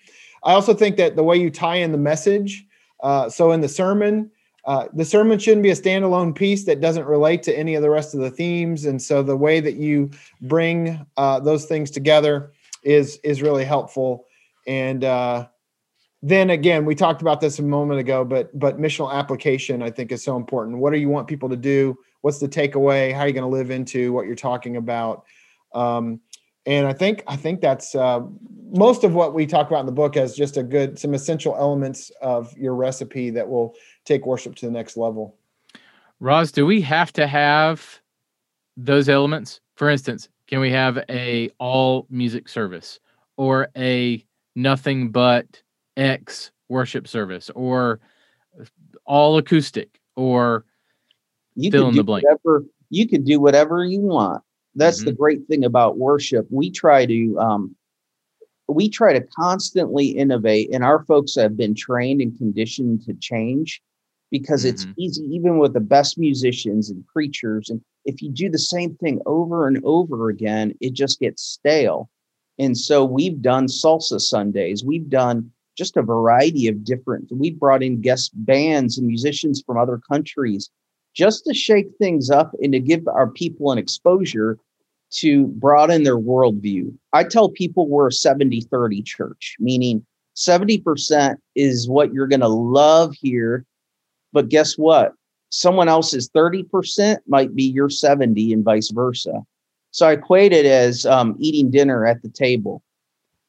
I 0.45 0.53
also 0.53 0.73
think 0.73 0.97
that 0.99 1.17
the 1.17 1.25
way 1.25 1.37
you 1.37 1.51
tie 1.51 1.77
in 1.77 1.93
the 1.93 1.99
message 1.99 2.65
uh, 3.03 3.29
so 3.29 3.53
in 3.53 3.61
the 3.61 3.69
sermon 3.69 4.31
uh, 4.67 4.89
the 4.95 5.05
sermon 5.05 5.39
shouldn't 5.39 5.63
be 5.63 5.71
a 5.71 5.77
standalone 5.77 6.35
piece 6.35 6.65
that 6.65 6.81
doesn't 6.81 7.07
relate 7.07 7.43
to 7.45 7.57
any 7.57 7.77
of 7.77 7.83
the 7.83 7.91
rest 7.91 8.15
of 8.15 8.21
the 8.21 8.31
themes 8.31 8.85
and 8.85 9.01
so 9.01 9.23
the 9.23 9.37
way 9.37 9.61
that 9.61 9.75
you 9.75 10.11
bring 10.43 11.07
uh, 11.17 11.39
those 11.41 11.67
things 11.67 11.91
together 11.91 12.53
is 12.87 13.19
is 13.23 13.43
really 13.43 13.65
helpful. 13.65 14.27
And 14.67 15.05
uh, 15.05 15.49
then 16.29 16.51
again, 16.51 16.85
we 16.85 16.97
talked 16.97 17.23
about 17.23 17.41
this 17.41 17.61
a 17.61 17.63
moment 17.63 18.01
ago, 18.01 18.25
but 18.25 18.57
but 18.59 18.81
missional 18.81 19.13
application 19.13 19.81
I 19.81 19.91
think 19.91 20.11
is 20.11 20.25
so 20.25 20.37
important. 20.37 20.79
What 20.79 20.93
do 20.93 20.99
you 20.99 21.09
want 21.09 21.29
people 21.29 21.49
to 21.49 21.57
do? 21.57 21.97
What's 22.23 22.41
the 22.41 22.49
takeaway? 22.49 23.15
How 23.15 23.21
are 23.21 23.29
you 23.29 23.33
going 23.33 23.49
to 23.49 23.49
live 23.49 23.71
into 23.71 24.13
what 24.13 24.27
you're 24.27 24.35
talking 24.35 24.77
about? 24.77 25.25
Um, 25.73 26.21
and 26.67 26.89
I 26.89 26.93
think 26.93 27.23
I 27.29 27.37
think 27.37 27.61
that's 27.61 27.95
uh, 27.95 28.23
most 28.73 29.05
of 29.05 29.15
what 29.15 29.35
we 29.35 29.47
talk 29.47 29.69
about 29.69 29.79
in 29.79 29.87
the 29.87 29.93
book 29.93 30.17
as 30.17 30.35
just 30.35 30.57
a 30.57 30.65
good 30.65 30.99
some 30.99 31.15
essential 31.15 31.55
elements 31.57 32.11
of 32.21 32.53
your 32.59 32.75
recipe 32.75 33.31
that 33.31 33.49
will 33.49 33.77
take 34.05 34.27
worship 34.27 34.57
to 34.57 34.67
the 34.67 34.73
next 34.73 34.97
level. 34.97 35.37
Ros, 36.19 36.51
do 36.51 36.67
we 36.67 36.81
have 36.81 37.13
to 37.13 37.29
have 37.29 38.01
those 38.77 39.09
elements? 39.09 39.61
For 39.77 39.89
instance, 39.89 40.29
can 40.49 40.59
we 40.59 40.73
have 40.73 41.05
a 41.09 41.51
all 41.61 42.09
music 42.11 42.49
service 42.49 42.99
or 43.37 43.69
a 43.77 44.27
nothing 44.57 45.13
but 45.13 45.63
X 45.97 46.51
worship 46.69 47.09
service 47.09 47.51
or 47.55 48.01
all 49.05 49.39
acoustic 49.39 50.01
or 50.17 50.65
you 51.55 51.71
fill 51.71 51.89
in 51.89 51.97
the 51.97 52.05
blank. 52.05 52.25
Whatever, 52.25 52.65
you 52.91 53.09
can 53.09 53.25
do 53.25 53.41
whatever 53.41 53.85
you 53.85 54.01
want. 54.01 54.43
That's 54.75 54.99
mm-hmm. 54.99 55.07
the 55.07 55.13
great 55.13 55.47
thing 55.49 55.65
about 55.65 55.99
worship. 55.99 56.47
We 56.51 56.71
try 56.71 57.07
to 57.07 57.39
um, 57.39 57.77
we 58.69 58.89
try 58.89 59.13
to 59.13 59.27
constantly 59.39 60.09
innovate, 60.09 60.71
and 60.73 60.85
our 60.85 61.05
folks 61.05 61.35
have 61.37 61.57
been 61.57 61.75
trained 61.75 62.21
and 62.21 62.37
conditioned 62.37 63.03
to 63.07 63.15
change 63.15 63.81
because 64.31 64.65
mm-hmm. 64.65 64.71
it's 64.71 64.87
easy, 64.99 65.23
even 65.25 65.59
with 65.59 65.73
the 65.73 65.81
best 65.81 66.19
musicians 66.19 66.91
and 66.91 67.07
preachers. 67.07 67.71
And 67.71 67.81
if 68.05 68.21
you 68.21 68.31
do 68.31 68.51
the 68.51 68.59
same 68.59 68.95
thing 68.97 69.21
over 69.25 69.67
and 69.67 69.81
over 69.85 70.29
again, 70.29 70.75
it 70.81 70.93
just 70.93 71.21
gets 71.21 71.43
stale. 71.43 72.11
And 72.59 72.77
so 72.77 73.05
we've 73.05 73.41
done 73.41 73.67
salsa 73.67 74.21
Sundays. 74.21 74.85
We've 74.85 75.09
done 75.09 75.53
just 75.77 75.97
a 75.97 76.03
variety 76.03 76.69
of 76.69 76.85
different. 76.85 77.31
We 77.31 77.51
brought 77.51 77.83
in 77.83 78.01
guest 78.01 78.33
bands 78.35 78.99
and 78.99 79.07
musicians 79.07 79.63
from 79.65 79.79
other 79.79 80.01
countries 80.11 80.71
just 81.15 81.45
to 81.45 81.55
shake 81.55 81.89
things 81.99 82.31
up 82.31 82.53
and 82.63 82.73
to 82.73 82.81
give 82.81 83.07
our 83.09 83.29
people 83.29 83.73
an 83.73 83.79
exposure 83.79 84.59
to 85.11 85.47
broaden 85.47 86.03
their 86.03 86.19
worldview. 86.19 86.93
I 87.13 87.25
tell 87.25 87.49
people 87.51 87.89
we're 87.89 88.09
a 88.09 88.13
70 88.13 88.63
30 88.63 89.03
church, 89.03 89.57
meaning 89.59 90.05
70% 90.37 91.37
is 91.55 91.89
what 91.89 92.13
you're 92.13 92.27
going 92.27 92.41
to 92.41 92.49
love 92.49 93.15
here. 93.21 93.65
But 94.33 94.49
guess 94.49 94.77
what? 94.77 95.13
Someone 95.51 95.89
else's 95.89 96.29
30% 96.31 97.19
might 97.27 97.55
be 97.55 97.65
your 97.65 97.89
70 97.89 98.53
and 98.53 98.65
vice 98.65 98.91
versa. 98.91 99.43
So 99.93 100.07
I 100.07 100.13
equate 100.13 100.53
it 100.53 100.67
as 100.67 101.07
um, 101.07 101.37
eating 101.39 101.71
dinner 101.71 102.05
at 102.05 102.21
the 102.21 102.29
table 102.29 102.83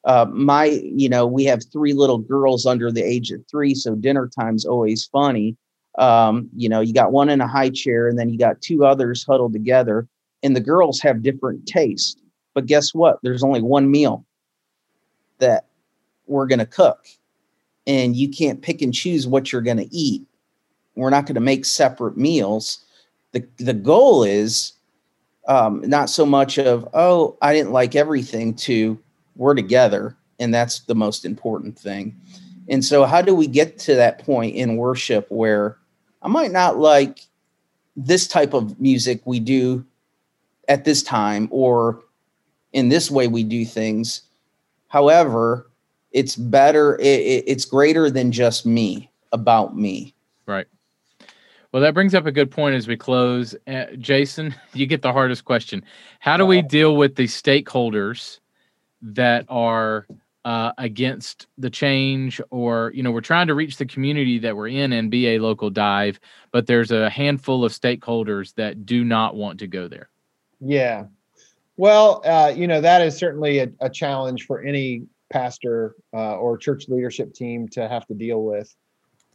uh, 0.07 0.25
my 0.31 0.65
you 0.83 1.09
know 1.09 1.27
we 1.27 1.43
have 1.43 1.61
three 1.71 1.93
little 1.93 2.17
girls 2.17 2.65
under 2.65 2.91
the 2.91 3.03
age 3.03 3.29
of 3.29 3.45
three 3.51 3.75
so 3.75 3.93
dinner 3.93 4.27
time's 4.39 4.65
always 4.65 5.05
funny. 5.05 5.55
Um, 5.99 6.49
you 6.55 6.69
know 6.69 6.79
you 6.79 6.93
got 6.93 7.11
one 7.11 7.29
in 7.29 7.41
a 7.41 7.47
high 7.47 7.69
chair 7.69 8.07
and 8.07 8.17
then 8.17 8.29
you 8.29 8.39
got 8.39 8.61
two 8.61 8.85
others 8.85 9.25
huddled 9.27 9.53
together 9.53 10.07
and 10.43 10.55
the 10.55 10.61
girls 10.61 11.01
have 11.01 11.21
different 11.21 11.67
tastes. 11.67 12.15
but 12.53 12.65
guess 12.65 12.93
what? 12.93 13.19
There's 13.21 13.43
only 13.43 13.61
one 13.61 13.91
meal 13.91 14.25
that 15.39 15.65
we're 16.25 16.47
going 16.47 16.59
to 16.59 16.65
cook 16.65 17.05
and 17.85 18.15
you 18.15 18.29
can't 18.29 18.61
pick 18.61 18.81
and 18.81 18.93
choose 18.93 19.27
what 19.27 19.51
you're 19.51 19.61
going 19.61 19.77
to 19.77 19.95
eat. 19.95 20.23
We're 20.95 21.09
not 21.09 21.25
going 21.25 21.35
to 21.35 21.41
make 21.41 21.65
separate 21.65 22.17
meals. 22.17 22.79
The 23.33 23.45
the 23.57 23.73
goal 23.73 24.23
is 24.23 24.71
um, 25.49 25.81
not 25.85 26.09
so 26.09 26.25
much 26.25 26.57
of 26.57 26.87
oh 26.93 27.37
i 27.41 27.53
didn't 27.53 27.73
like 27.73 27.95
everything 27.95 28.53
to 28.53 28.97
we're 29.37 29.55
together 29.55 30.17
and 30.39 30.53
that's 30.53 30.81
the 30.81 30.95
most 30.95 31.25
important 31.25 31.77
thing. 31.77 32.19
And 32.69 32.83
so 32.83 33.05
how 33.05 33.21
do 33.21 33.33
we 33.33 33.47
get 33.47 33.79
to 33.79 33.95
that 33.95 34.19
point 34.19 34.55
in 34.55 34.77
worship 34.77 35.27
where 35.29 35.77
i 36.21 36.27
might 36.27 36.51
not 36.51 36.77
like 36.77 37.21
this 37.95 38.27
type 38.27 38.53
of 38.53 38.79
music 38.79 39.21
we 39.25 39.39
do 39.39 39.85
at 40.67 40.83
this 40.83 41.01
time 41.01 41.47
or 41.51 42.03
in 42.73 42.89
this 42.89 43.09
way 43.09 43.27
we 43.27 43.43
do 43.43 43.65
things? 43.65 44.21
However 44.87 45.69
it's 46.11 46.35
better 46.35 46.97
it, 46.99 47.43
it's 47.47 47.65
greater 47.65 48.09
than 48.09 48.31
just 48.31 48.65
me 48.65 49.11
about 49.31 49.77
me. 49.77 50.13
Right. 50.45 50.67
Well 51.71 51.81
that 51.81 51.93
brings 51.93 52.15
up 52.15 52.25
a 52.25 52.31
good 52.31 52.51
point 52.51 52.75
as 52.75 52.87
we 52.87 52.97
close. 52.97 53.55
Uh, 53.67 53.85
jason 53.97 54.53
you 54.73 54.85
get 54.85 55.01
the 55.01 55.13
hardest 55.13 55.45
question. 55.45 55.83
How 56.19 56.37
do 56.37 56.45
we 56.45 56.61
deal 56.61 56.95
with 56.97 57.15
the 57.15 57.25
stakeholders 57.25 58.39
that 59.01 59.45
are 59.49 60.07
uh, 60.45 60.71
against 60.77 61.47
the 61.57 61.69
change 61.69 62.39
or 62.51 62.91
you 62.95 63.03
know 63.03 63.11
we're 63.11 63.19
trying 63.19 63.47
to 63.47 63.53
reach 63.53 63.75
the 63.75 63.85
community 63.85 64.39
that 64.39 64.55
we're 64.55 64.69
in 64.69 64.93
and 64.93 65.11
be 65.11 65.35
a 65.35 65.39
local 65.39 65.69
dive 65.69 66.21
but 66.51 66.67
there's 66.67 66.91
a 66.91 67.09
handful 67.09 67.65
of 67.65 67.73
stakeholders 67.73 68.53
that 68.55 68.85
do 68.85 69.03
not 69.03 69.35
want 69.35 69.59
to 69.59 69.67
go 69.67 69.89
there. 69.89 70.09
Yeah. 70.61 71.07
Well 71.75 72.21
uh, 72.25 72.53
you 72.55 72.65
know 72.65 72.79
that 72.79 73.01
is 73.01 73.17
certainly 73.17 73.59
a, 73.59 73.69
a 73.81 73.89
challenge 73.89 74.45
for 74.45 74.61
any 74.61 75.03
pastor 75.29 75.95
uh, 76.13 76.37
or 76.37 76.57
church 76.57 76.87
leadership 76.87 77.33
team 77.33 77.67
to 77.69 77.89
have 77.89 78.05
to 78.07 78.13
deal 78.13 78.41
with. 78.43 78.73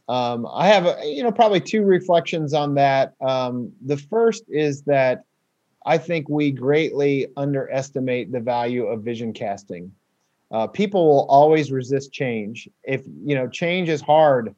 Um, 0.09 0.47
i 0.51 0.67
have 0.67 0.85
a, 0.85 0.97
you 1.03 1.23
know 1.23 1.31
probably 1.31 1.61
two 1.61 1.83
reflections 1.83 2.55
on 2.55 2.73
that. 2.73 3.13
Um, 3.21 3.71
the 3.85 3.97
first 3.97 4.45
is 4.49 4.81
that 4.83 5.25
I 5.85 5.97
think 5.97 6.29
we 6.29 6.51
greatly 6.51 7.27
underestimate 7.35 8.31
the 8.31 8.39
value 8.39 8.85
of 8.85 9.03
vision 9.03 9.33
casting. 9.33 9.91
Uh, 10.51 10.67
people 10.67 11.07
will 11.07 11.25
always 11.29 11.71
resist 11.71 12.11
change. 12.11 12.69
If 12.83 13.01
you 13.25 13.35
know, 13.35 13.47
change 13.47 13.89
is 13.89 14.01
hard, 14.01 14.55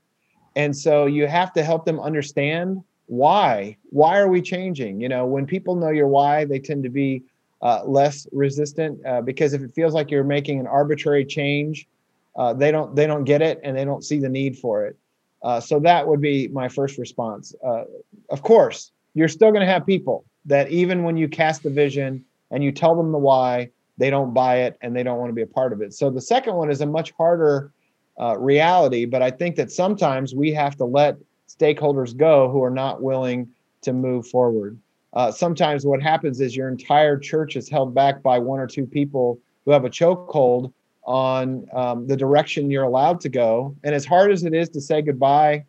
and 0.56 0.76
so 0.76 1.06
you 1.06 1.28
have 1.28 1.54
to 1.54 1.64
help 1.64 1.86
them 1.86 2.00
understand 2.00 2.84
why. 3.08 3.78
Why 3.90 4.20
are 4.20 4.28
we 4.28 4.42
changing? 4.42 5.00
You 5.00 5.10
know, 5.10 5.26
when 5.26 5.46
people 5.46 5.76
know 5.76 5.90
your 5.90 6.08
why, 6.08 6.46
they 6.46 6.60
tend 6.60 6.84
to 6.84 6.90
be 6.90 7.24
uh, 7.62 7.84
less 7.86 8.28
resistant 8.32 9.04
uh, 9.06 9.22
because 9.22 9.54
if 9.54 9.62
it 9.62 9.74
feels 9.74 9.94
like 9.94 10.12
you're 10.12 10.24
making 10.24 10.60
an 10.60 10.68
arbitrary 10.68 11.26
change, 11.26 11.88
uh, 12.36 12.54
they 12.54 12.72
don't 12.72 12.96
they 12.96 13.08
don't 13.08 13.24
get 13.24 13.42
it 13.42 13.60
and 13.64 13.76
they 13.78 13.86
don't 13.86 14.04
see 14.04 14.20
the 14.20 14.30
need 14.30 14.58
for 14.58 14.86
it. 14.86 14.98
Uh, 15.42 15.60
so 15.60 15.80
that 15.80 16.08
would 16.08 16.22
be 16.22 16.48
my 16.50 16.68
first 16.68 16.98
response. 16.98 17.56
Uh, 17.64 17.84
of 18.30 18.42
course, 18.42 18.92
you're 19.14 19.28
still 19.28 19.52
going 19.52 19.66
to 19.66 19.72
have 19.72 19.86
people 19.86 20.26
that 20.46 20.70
even 20.70 21.04
when 21.04 21.18
you 21.18 21.28
cast 21.28 21.64
the 21.64 21.70
vision 21.70 22.24
and 22.52 22.64
you 22.64 22.72
tell 22.72 22.96
them 22.96 23.12
the 23.12 23.18
why, 23.18 23.70
they 23.98 24.10
don't 24.10 24.34
buy 24.34 24.58
it 24.58 24.78
and 24.82 24.96
they 24.96 25.04
don't 25.04 25.20
want 25.20 25.30
to 25.30 25.34
be 25.34 25.42
a 25.42 25.48
part 25.48 25.74
of 25.74 25.82
it. 25.82 25.94
So 25.94 26.10
the 26.10 26.22
second 26.22 26.56
one 26.56 26.70
is 26.70 26.82
a 26.82 26.86
much 26.86 27.12
harder 27.12 27.72
uh, 28.20 28.38
reality, 28.38 29.06
but 29.06 29.22
I 29.22 29.32
think 29.32 29.56
that 29.56 29.72
sometimes 29.72 30.36
we 30.36 30.52
have 30.54 30.76
to 30.78 30.86
let 30.86 31.18
stakeholders 31.48 32.16
go 32.16 32.50
who 32.50 32.64
are 32.64 32.70
not 32.70 33.02
willing 33.02 33.50
to 33.82 33.94
move 33.94 34.28
forward. 34.28 34.78
Uh, 35.14 35.32
sometimes 35.32 35.86
what 35.86 36.02
happens 36.02 36.42
is 36.42 36.56
your 36.56 36.68
entire 36.68 37.18
church 37.18 37.56
is 37.56 37.70
held 37.70 37.94
back 37.94 38.22
by 38.22 38.38
one 38.38 38.60
or 38.60 38.68
two 38.68 38.86
people 38.86 39.40
who 39.64 39.72
have 39.72 39.86
a 39.86 39.90
chokehold 39.90 40.74
on 41.06 41.66
um, 41.74 42.08
the 42.08 42.18
direction 42.18 42.70
you're 42.70 42.84
allowed 42.84 43.22
to 43.22 43.30
go. 43.30 43.76
And 43.84 43.96
as 43.96 44.06
hard 44.06 44.32
as 44.32 44.44
it 44.44 44.54
is 44.54 44.70
to 44.70 44.82
say 44.82 45.02
goodbye 45.02 45.66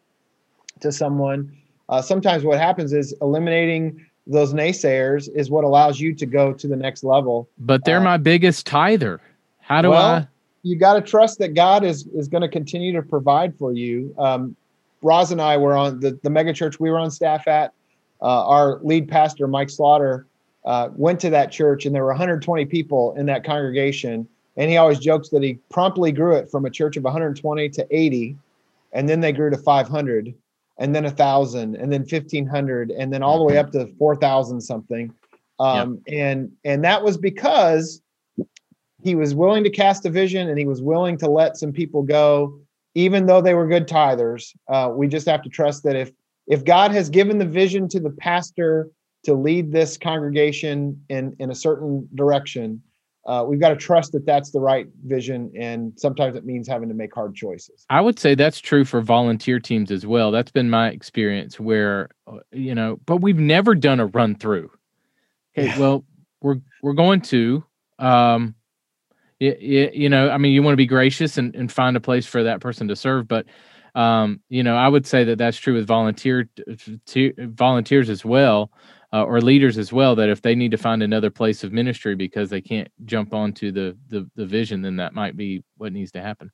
to 0.80 0.90
someone, 0.90 1.56
uh, 1.88 2.02
sometimes 2.02 2.42
what 2.42 2.58
happens 2.58 2.92
is 2.92 3.14
eliminating 3.20 4.04
those 4.26 4.52
naysayers 4.52 5.28
is 5.34 5.50
what 5.50 5.64
allows 5.64 6.00
you 6.00 6.14
to 6.14 6.26
go 6.26 6.52
to 6.52 6.66
the 6.66 6.76
next 6.76 7.04
level. 7.04 7.48
But 7.58 7.84
they're 7.84 8.00
uh, 8.00 8.04
my 8.04 8.16
biggest 8.16 8.66
tither. 8.66 9.20
How 9.60 9.82
do 9.82 9.90
well, 9.90 10.06
I? 10.06 10.28
You 10.62 10.76
got 10.76 10.94
to 10.94 11.00
trust 11.00 11.38
that 11.38 11.54
God 11.54 11.84
is 11.84 12.06
is 12.08 12.28
going 12.28 12.42
to 12.42 12.48
continue 12.48 12.92
to 12.92 13.02
provide 13.02 13.56
for 13.56 13.72
you. 13.72 14.14
Um, 14.18 14.56
Ros 15.02 15.30
and 15.30 15.40
I 15.40 15.56
were 15.56 15.76
on 15.76 16.00
the 16.00 16.18
the 16.22 16.30
mega 16.30 16.52
church 16.52 16.80
we 16.80 16.90
were 16.90 16.98
on 16.98 17.10
staff 17.10 17.46
at. 17.46 17.72
Uh, 18.20 18.46
our 18.46 18.80
lead 18.82 19.08
pastor 19.08 19.46
Mike 19.46 19.70
Slaughter 19.70 20.26
uh, 20.64 20.88
went 20.96 21.20
to 21.20 21.30
that 21.30 21.52
church, 21.52 21.86
and 21.86 21.94
there 21.94 22.02
were 22.02 22.10
120 22.10 22.64
people 22.66 23.14
in 23.16 23.26
that 23.26 23.44
congregation. 23.44 24.26
And 24.56 24.70
he 24.70 24.78
always 24.78 24.98
jokes 24.98 25.28
that 25.28 25.42
he 25.42 25.58
promptly 25.70 26.10
grew 26.12 26.34
it 26.34 26.50
from 26.50 26.64
a 26.64 26.70
church 26.70 26.96
of 26.96 27.04
120 27.04 27.68
to 27.68 27.86
80, 27.90 28.36
and 28.92 29.06
then 29.06 29.20
they 29.20 29.32
grew 29.32 29.50
to 29.50 29.58
500 29.58 30.34
and 30.78 30.94
then 30.94 31.04
a 31.04 31.10
thousand 31.10 31.76
and 31.76 31.92
then 31.92 32.00
1500 32.00 32.90
and 32.90 33.12
then 33.12 33.22
all 33.22 33.38
the 33.38 33.44
way 33.44 33.58
up 33.58 33.70
to 33.72 33.86
4000 33.98 34.60
something 34.60 35.12
um, 35.58 36.00
yep. 36.06 36.18
and 36.18 36.52
and 36.64 36.84
that 36.84 37.02
was 37.02 37.16
because 37.16 38.02
he 39.02 39.14
was 39.14 39.34
willing 39.34 39.64
to 39.64 39.70
cast 39.70 40.04
a 40.06 40.10
vision 40.10 40.48
and 40.48 40.58
he 40.58 40.66
was 40.66 40.82
willing 40.82 41.16
to 41.18 41.30
let 41.30 41.56
some 41.56 41.72
people 41.72 42.02
go 42.02 42.58
even 42.94 43.26
though 43.26 43.40
they 43.40 43.54
were 43.54 43.66
good 43.66 43.88
tithers 43.88 44.54
uh, 44.68 44.90
we 44.92 45.08
just 45.08 45.26
have 45.26 45.42
to 45.42 45.48
trust 45.48 45.82
that 45.82 45.96
if 45.96 46.12
if 46.46 46.64
God 46.64 46.92
has 46.92 47.10
given 47.10 47.38
the 47.38 47.46
vision 47.46 47.88
to 47.88 48.00
the 48.00 48.10
pastor 48.10 48.90
to 49.24 49.34
lead 49.34 49.72
this 49.72 49.98
congregation 49.98 51.02
in 51.08 51.34
in 51.38 51.50
a 51.50 51.54
certain 51.54 52.08
direction, 52.14 52.82
uh, 53.26 53.44
we've 53.46 53.60
got 53.60 53.70
to 53.70 53.76
trust 53.76 54.12
that 54.12 54.24
that's 54.24 54.50
the 54.50 54.60
right 54.60 54.86
vision, 55.04 55.50
and 55.58 55.92
sometimes 55.96 56.36
it 56.36 56.44
means 56.44 56.68
having 56.68 56.88
to 56.88 56.94
make 56.94 57.12
hard 57.12 57.34
choices. 57.34 57.84
I 57.90 58.00
would 58.00 58.18
say 58.18 58.34
that's 58.34 58.60
true 58.60 58.84
for 58.84 59.00
volunteer 59.00 59.58
teams 59.58 59.90
as 59.90 60.06
well. 60.06 60.30
That's 60.30 60.52
been 60.52 60.70
my 60.70 60.88
experience 60.88 61.58
where, 61.58 62.10
uh, 62.26 62.38
you 62.52 62.74
know, 62.74 62.98
but 63.04 63.16
we've 63.18 63.38
never 63.38 63.74
done 63.74 63.98
a 63.98 64.06
run 64.06 64.36
through. 64.36 64.70
Okay, 65.58 65.68
yeah. 65.68 65.78
well, 65.78 66.04
we're 66.40 66.60
we're 66.82 66.92
going 66.92 67.20
to, 67.22 67.64
um, 67.98 68.54
it, 69.40 69.60
it, 69.60 69.94
you 69.94 70.08
know, 70.08 70.30
I 70.30 70.38
mean, 70.38 70.52
you 70.52 70.62
want 70.62 70.74
to 70.74 70.78
be 70.78 70.86
gracious 70.86 71.36
and, 71.36 71.54
and 71.56 71.70
find 71.70 71.96
a 71.96 72.00
place 72.00 72.26
for 72.26 72.44
that 72.44 72.60
person 72.60 72.86
to 72.88 72.96
serve, 72.96 73.26
but 73.26 73.46
um, 73.96 74.40
you 74.50 74.62
know, 74.62 74.76
I 74.76 74.86
would 74.86 75.06
say 75.06 75.24
that 75.24 75.38
that's 75.38 75.56
true 75.56 75.74
with 75.74 75.86
volunteer 75.86 76.48
t- 77.06 77.32
volunteers 77.38 78.08
as 78.08 78.24
well 78.24 78.70
uh, 79.12 79.24
or 79.24 79.40
leaders 79.40 79.78
as 79.78 79.92
well 79.92 80.14
that 80.16 80.28
if 80.28 80.42
they 80.42 80.54
need 80.54 80.70
to 80.70 80.76
find 80.76 81.02
another 81.02 81.30
place 81.30 81.64
of 81.64 81.72
ministry 81.72 82.14
because 82.14 82.50
they 82.50 82.60
can't 82.60 82.88
jump 83.04 83.34
onto 83.34 83.72
the 83.72 83.96
the, 84.08 84.28
the 84.36 84.46
vision 84.46 84.82
then 84.82 84.96
that 84.96 85.14
might 85.14 85.36
be 85.36 85.62
what 85.76 85.92
needs 85.92 86.12
to 86.12 86.22
happen. 86.22 86.50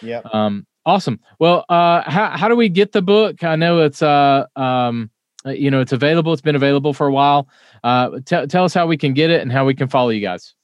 Yeah 0.00 0.20
um 0.32 0.66
awesome. 0.84 1.20
Well 1.38 1.64
uh 1.68 2.02
how, 2.08 2.36
how 2.36 2.48
do 2.48 2.56
we 2.56 2.68
get 2.68 2.92
the 2.92 3.02
book? 3.02 3.44
I 3.44 3.56
know 3.56 3.80
it's 3.80 4.02
uh 4.02 4.46
um 4.56 5.10
uh, 5.44 5.50
you 5.50 5.70
know 5.70 5.80
it's 5.80 5.92
available 5.92 6.32
it's 6.32 6.42
been 6.42 6.56
available 6.56 6.92
for 6.92 7.06
a 7.06 7.12
while. 7.12 7.48
Uh 7.84 8.18
t- 8.24 8.46
tell 8.46 8.64
us 8.64 8.74
how 8.74 8.86
we 8.86 8.96
can 8.96 9.14
get 9.14 9.30
it 9.30 9.42
and 9.42 9.52
how 9.52 9.64
we 9.64 9.74
can 9.74 9.88
follow 9.88 10.10
you 10.10 10.20
guys. 10.20 10.54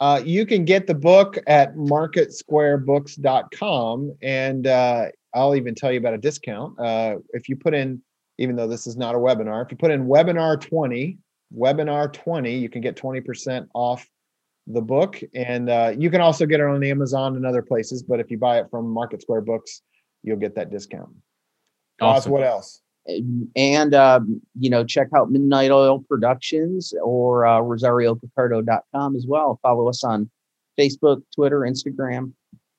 Uh, 0.00 0.20
you 0.24 0.46
can 0.46 0.64
get 0.64 0.86
the 0.86 0.94
book 0.94 1.36
at 1.46 1.76
marketsquarebooks.com 1.76 4.16
and 4.22 4.66
uh, 4.66 5.04
i'll 5.34 5.54
even 5.54 5.74
tell 5.74 5.92
you 5.92 5.98
about 5.98 6.14
a 6.14 6.18
discount. 6.18 6.80
Uh, 6.80 7.16
if 7.34 7.50
you 7.50 7.56
put 7.56 7.74
in 7.74 8.00
even 8.40 8.56
though 8.56 8.66
this 8.66 8.86
is 8.86 8.96
not 8.96 9.14
a 9.14 9.18
webinar. 9.18 9.62
If 9.62 9.70
you 9.70 9.76
put 9.76 9.90
in 9.90 10.06
webinar 10.06 10.58
20, 10.58 11.18
webinar 11.56 12.10
20, 12.10 12.56
you 12.56 12.70
can 12.70 12.80
get 12.80 12.96
20% 12.96 13.68
off 13.74 14.08
the 14.66 14.80
book. 14.80 15.20
And 15.34 15.68
uh, 15.68 15.92
you 15.96 16.10
can 16.10 16.22
also 16.22 16.46
get 16.46 16.58
it 16.58 16.66
on 16.66 16.82
Amazon 16.82 17.36
and 17.36 17.44
other 17.44 17.60
places. 17.60 18.02
But 18.02 18.18
if 18.18 18.30
you 18.30 18.38
buy 18.38 18.58
it 18.58 18.66
from 18.70 18.88
Market 18.88 19.20
Square 19.20 19.42
Books, 19.42 19.82
you'll 20.22 20.38
get 20.38 20.54
that 20.54 20.70
discount. 20.70 21.10
Awesome. 22.00 22.32
what 22.32 22.42
else? 22.42 22.80
And, 23.56 23.94
uh, 23.94 24.20
you 24.58 24.70
know, 24.70 24.84
check 24.84 25.08
out 25.14 25.30
Midnight 25.30 25.70
Oil 25.70 26.02
Productions 26.08 26.94
or 27.02 27.44
uh, 27.44 27.60
RosarioPicardo.com 27.60 29.16
as 29.16 29.26
well. 29.28 29.58
Follow 29.60 29.86
us 29.86 30.02
on 30.02 30.30
Facebook, 30.78 31.20
Twitter, 31.34 31.60
Instagram. 31.60 32.32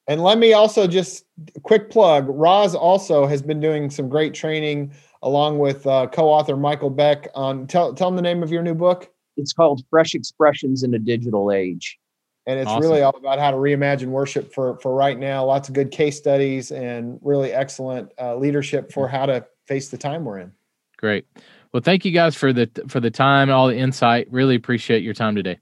And 0.08 0.24
let 0.24 0.40
me 0.40 0.54
also 0.54 0.88
just 0.88 1.26
quick 1.62 1.92
plug 1.92 2.26
Ros 2.28 2.74
also 2.74 3.28
has 3.28 3.44
been 3.44 3.60
doing 3.60 3.92
some 3.92 4.10
great 4.10 4.34
training 4.34 4.92
along 5.22 5.60
with 5.60 5.86
uh, 5.86 6.08
co-author 6.08 6.58
Michael 6.58 6.90
Beck. 6.90 7.28
On 7.36 7.68
tell 7.68 7.94
tell 7.94 8.10
them 8.10 8.16
the 8.16 8.22
name 8.22 8.44
of 8.44 8.52
your 8.52 8.64
new 8.64 8.76
book. 8.76 9.10
It's 9.38 9.54
called 9.54 9.84
Fresh 9.90 10.14
Expressions 10.14 10.84
in 10.84 10.94
a 10.94 11.00
Digital 11.00 11.52
Age, 11.52 12.00
and 12.46 12.60
it's 12.60 12.70
awesome. 12.70 12.82
really 12.82 13.02
all 13.02 13.16
about 13.16 13.40
how 13.40 13.52
to 13.52 13.58
reimagine 13.58 14.08
worship 14.08 14.54
for 14.54 14.78
for 14.80 14.94
right 14.94 15.18
now. 15.18 15.46
Lots 15.46 15.70
of 15.70 15.76
good 15.76 15.92
case 15.92 16.18
studies 16.18 16.72
and 16.72 17.20
really 17.22 17.52
excellent 17.54 18.12
uh, 18.20 18.36
leadership 18.36 18.92
for 18.92 19.08
how 19.08 19.26
to 19.26 19.46
face 19.68 19.90
the 19.90 19.98
time 19.98 20.26
we're 20.26 20.40
in. 20.40 20.52
Great. 20.98 21.26
Well, 21.72 21.82
thank 21.82 22.04
you 22.04 22.12
guys 22.12 22.36
for 22.36 22.52
the 22.52 22.70
for 22.88 23.00
the 23.00 23.12
time, 23.12 23.44
and 23.44 23.52
all 23.52 23.68
the 23.68 23.78
insight. 23.78 24.28
Really 24.32 24.56
appreciate 24.56 25.04
your 25.04 25.14
time 25.14 25.36
today. 25.36 25.60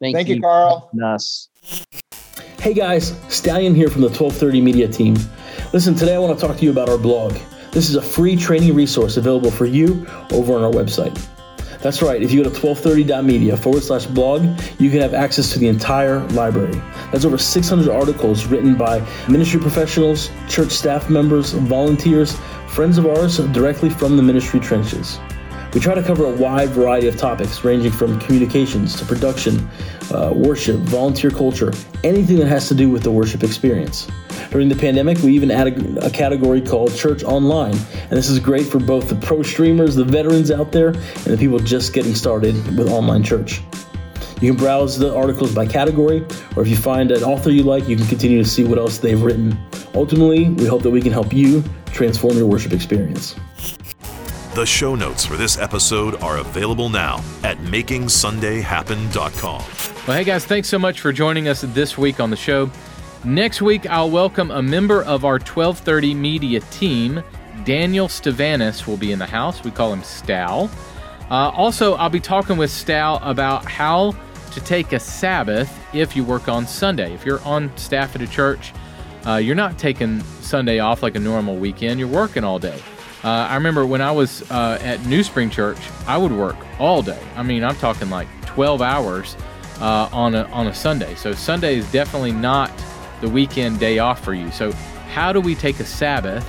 Thank, 0.00 0.16
thank 0.16 0.28
you, 0.28 0.36
you, 0.36 0.42
Carl. 0.42 0.90
Us. 1.02 1.48
Hey 2.58 2.74
guys, 2.74 3.14
Stallion 3.28 3.74
here 3.74 3.88
from 3.88 4.00
the 4.00 4.08
1230 4.08 4.60
Media 4.60 4.88
team. 4.88 5.16
Listen, 5.72 5.94
today 5.94 6.14
I 6.14 6.18
want 6.18 6.38
to 6.38 6.46
talk 6.46 6.56
to 6.56 6.64
you 6.64 6.70
about 6.70 6.88
our 6.88 6.98
blog. 6.98 7.36
This 7.74 7.90
is 7.90 7.96
a 7.96 8.02
free 8.02 8.36
training 8.36 8.72
resource 8.72 9.16
available 9.16 9.50
for 9.50 9.66
you 9.66 10.06
over 10.30 10.54
on 10.54 10.62
our 10.62 10.70
website. 10.70 11.12
That's 11.80 12.02
right, 12.02 12.22
if 12.22 12.30
you 12.30 12.44
go 12.44 12.48
to 12.48 12.56
1230.media 12.56 13.56
forward 13.56 13.82
slash 13.82 14.06
blog, 14.06 14.42
you 14.78 14.90
can 14.90 15.00
have 15.00 15.12
access 15.12 15.52
to 15.54 15.58
the 15.58 15.66
entire 15.66 16.20
library. 16.28 16.80
That's 17.10 17.24
over 17.24 17.36
600 17.36 17.88
articles 17.88 18.46
written 18.46 18.76
by 18.76 19.00
ministry 19.28 19.60
professionals, 19.60 20.30
church 20.48 20.70
staff 20.70 21.10
members, 21.10 21.50
volunteers, 21.52 22.38
friends 22.68 22.96
of 22.96 23.06
ours 23.06 23.38
directly 23.38 23.90
from 23.90 24.16
the 24.16 24.22
ministry 24.22 24.60
trenches. 24.60 25.18
We 25.74 25.80
try 25.80 25.96
to 25.96 26.02
cover 26.04 26.26
a 26.26 26.30
wide 26.30 26.68
variety 26.68 27.08
of 27.08 27.16
topics 27.16 27.64
ranging 27.64 27.90
from 27.90 28.20
communications 28.20 28.94
to 28.94 29.04
production, 29.04 29.68
uh, 30.12 30.32
worship, 30.32 30.76
volunteer 30.82 31.32
culture, 31.32 31.72
anything 32.04 32.36
that 32.36 32.46
has 32.46 32.68
to 32.68 32.76
do 32.76 32.88
with 32.88 33.02
the 33.02 33.10
worship 33.10 33.42
experience. 33.42 34.06
During 34.52 34.68
the 34.68 34.76
pandemic, 34.76 35.18
we 35.18 35.32
even 35.32 35.50
added 35.50 35.98
a 35.98 36.10
category 36.10 36.60
called 36.60 36.94
Church 36.94 37.24
Online, 37.24 37.74
and 37.74 38.12
this 38.12 38.30
is 38.30 38.38
great 38.38 38.68
for 38.68 38.78
both 38.78 39.08
the 39.08 39.16
pro 39.16 39.42
streamers, 39.42 39.96
the 39.96 40.04
veterans 40.04 40.52
out 40.52 40.70
there, 40.70 40.90
and 40.90 41.24
the 41.24 41.36
people 41.36 41.58
just 41.58 41.92
getting 41.92 42.14
started 42.14 42.54
with 42.78 42.88
online 42.88 43.24
church. 43.24 43.60
You 44.40 44.52
can 44.52 44.56
browse 44.56 44.96
the 44.96 45.12
articles 45.12 45.52
by 45.52 45.66
category, 45.66 46.24
or 46.54 46.62
if 46.62 46.68
you 46.68 46.76
find 46.76 47.10
an 47.10 47.24
author 47.24 47.50
you 47.50 47.64
like, 47.64 47.88
you 47.88 47.96
can 47.96 48.06
continue 48.06 48.40
to 48.40 48.48
see 48.48 48.62
what 48.62 48.78
else 48.78 48.98
they've 48.98 49.20
written. 49.20 49.58
Ultimately, 49.92 50.50
we 50.50 50.66
hope 50.66 50.82
that 50.82 50.90
we 50.90 51.02
can 51.02 51.12
help 51.12 51.32
you 51.32 51.64
transform 51.86 52.36
your 52.36 52.46
worship 52.46 52.72
experience. 52.72 53.34
The 54.54 54.64
show 54.64 54.94
notes 54.94 55.26
for 55.26 55.36
this 55.36 55.58
episode 55.58 56.22
are 56.22 56.36
available 56.36 56.88
now 56.88 57.24
at 57.42 57.58
makingsundayhappen.com. 57.58 59.64
Well, 60.06 60.16
hey 60.16 60.22
guys, 60.22 60.44
thanks 60.44 60.68
so 60.68 60.78
much 60.78 61.00
for 61.00 61.12
joining 61.12 61.48
us 61.48 61.62
this 61.62 61.98
week 61.98 62.20
on 62.20 62.30
the 62.30 62.36
show. 62.36 62.70
Next 63.24 63.60
week, 63.60 63.90
I'll 63.90 64.12
welcome 64.12 64.52
a 64.52 64.62
member 64.62 65.02
of 65.02 65.24
our 65.24 65.40
1230 65.40 66.14
media 66.14 66.60
team. 66.60 67.20
Daniel 67.64 68.06
Stavanis 68.06 68.86
will 68.86 68.96
be 68.96 69.10
in 69.10 69.18
the 69.18 69.26
house. 69.26 69.64
We 69.64 69.72
call 69.72 69.92
him 69.92 70.02
Stal. 70.02 70.70
Uh, 71.28 71.50
also, 71.50 71.94
I'll 71.94 72.08
be 72.08 72.20
talking 72.20 72.56
with 72.56 72.70
Stal 72.70 73.18
about 73.28 73.64
how 73.64 74.14
to 74.52 74.60
take 74.60 74.92
a 74.92 75.00
Sabbath 75.00 75.68
if 75.92 76.14
you 76.14 76.22
work 76.22 76.46
on 76.46 76.64
Sunday. 76.64 77.12
If 77.12 77.26
you're 77.26 77.42
on 77.42 77.76
staff 77.76 78.14
at 78.14 78.22
a 78.22 78.28
church, 78.28 78.72
uh, 79.26 79.34
you're 79.34 79.56
not 79.56 79.80
taking 79.80 80.22
Sunday 80.42 80.78
off 80.78 81.02
like 81.02 81.16
a 81.16 81.20
normal 81.20 81.56
weekend, 81.56 81.98
you're 81.98 82.06
working 82.06 82.44
all 82.44 82.60
day. 82.60 82.80
Uh, 83.24 83.46
I 83.48 83.54
remember 83.54 83.86
when 83.86 84.02
I 84.02 84.12
was 84.12 84.42
uh, 84.50 84.78
at 84.82 85.00
NewSpring 85.00 85.50
Church, 85.50 85.78
I 86.06 86.18
would 86.18 86.30
work 86.30 86.56
all 86.78 87.00
day. 87.00 87.20
I 87.36 87.42
mean, 87.42 87.64
I'm 87.64 87.76
talking 87.76 88.10
like 88.10 88.28
12 88.44 88.82
hours 88.82 89.34
uh, 89.80 90.10
on 90.12 90.34
a 90.34 90.44
on 90.52 90.66
a 90.66 90.74
Sunday. 90.74 91.14
So 91.14 91.32
Sunday 91.32 91.78
is 91.78 91.90
definitely 91.90 92.32
not 92.32 92.70
the 93.22 93.28
weekend 93.30 93.80
day 93.80 93.98
off 93.98 94.22
for 94.22 94.34
you. 94.34 94.50
So 94.50 94.72
how 95.12 95.32
do 95.32 95.40
we 95.40 95.54
take 95.54 95.80
a 95.80 95.86
Sabbath 95.86 96.46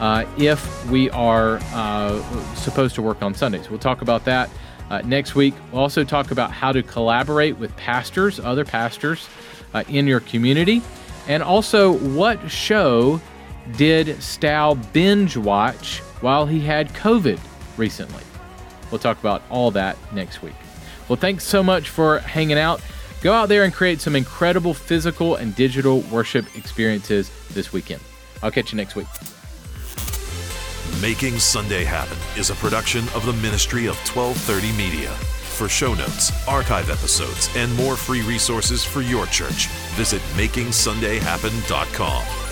uh, 0.00 0.24
if 0.36 0.90
we 0.90 1.08
are 1.10 1.60
uh, 1.72 2.20
supposed 2.54 2.96
to 2.96 3.02
work 3.02 3.22
on 3.22 3.32
Sundays? 3.32 3.70
We'll 3.70 3.78
talk 3.78 4.02
about 4.02 4.24
that 4.24 4.50
uh, 4.90 5.02
next 5.02 5.36
week. 5.36 5.54
We'll 5.70 5.82
also 5.82 6.02
talk 6.02 6.32
about 6.32 6.50
how 6.50 6.72
to 6.72 6.82
collaborate 6.82 7.56
with 7.56 7.74
pastors, 7.76 8.40
other 8.40 8.64
pastors 8.64 9.28
in 9.88 10.06
your 10.06 10.20
community, 10.20 10.80
and 11.28 11.42
also 11.42 11.92
what 11.92 12.50
show 12.50 13.20
did 13.76 14.06
Stal 14.06 14.74
binge 14.92 15.36
watch 15.36 16.00
while 16.20 16.46
he 16.46 16.60
had 16.60 16.92
COVID 16.94 17.38
recently. 17.76 18.22
We'll 18.90 18.98
talk 18.98 19.18
about 19.18 19.42
all 19.50 19.70
that 19.72 19.96
next 20.12 20.42
week. 20.42 20.54
Well, 21.08 21.16
thanks 21.16 21.44
so 21.44 21.62
much 21.62 21.88
for 21.88 22.18
hanging 22.20 22.58
out. 22.58 22.80
Go 23.22 23.32
out 23.32 23.48
there 23.48 23.64
and 23.64 23.72
create 23.72 24.00
some 24.00 24.14
incredible 24.14 24.74
physical 24.74 25.36
and 25.36 25.54
digital 25.54 26.00
worship 26.02 26.54
experiences 26.56 27.30
this 27.52 27.72
weekend. 27.72 28.02
I'll 28.42 28.50
catch 28.50 28.72
you 28.72 28.76
next 28.76 28.96
week. 28.96 29.06
Making 31.00 31.38
Sunday 31.38 31.84
Happen 31.84 32.16
is 32.38 32.50
a 32.50 32.54
production 32.54 33.00
of 33.14 33.26
the 33.26 33.32
Ministry 33.34 33.86
of 33.86 33.96
1230 34.08 34.72
Media. 34.76 35.14
For 35.56 35.68
show 35.68 35.94
notes, 35.94 36.32
archive 36.46 36.90
episodes, 36.90 37.48
and 37.56 37.74
more 37.76 37.96
free 37.96 38.22
resources 38.22 38.84
for 38.84 39.00
your 39.00 39.26
church, 39.26 39.68
visit 39.96 40.20
makingsundayhappen.com. 40.36 42.45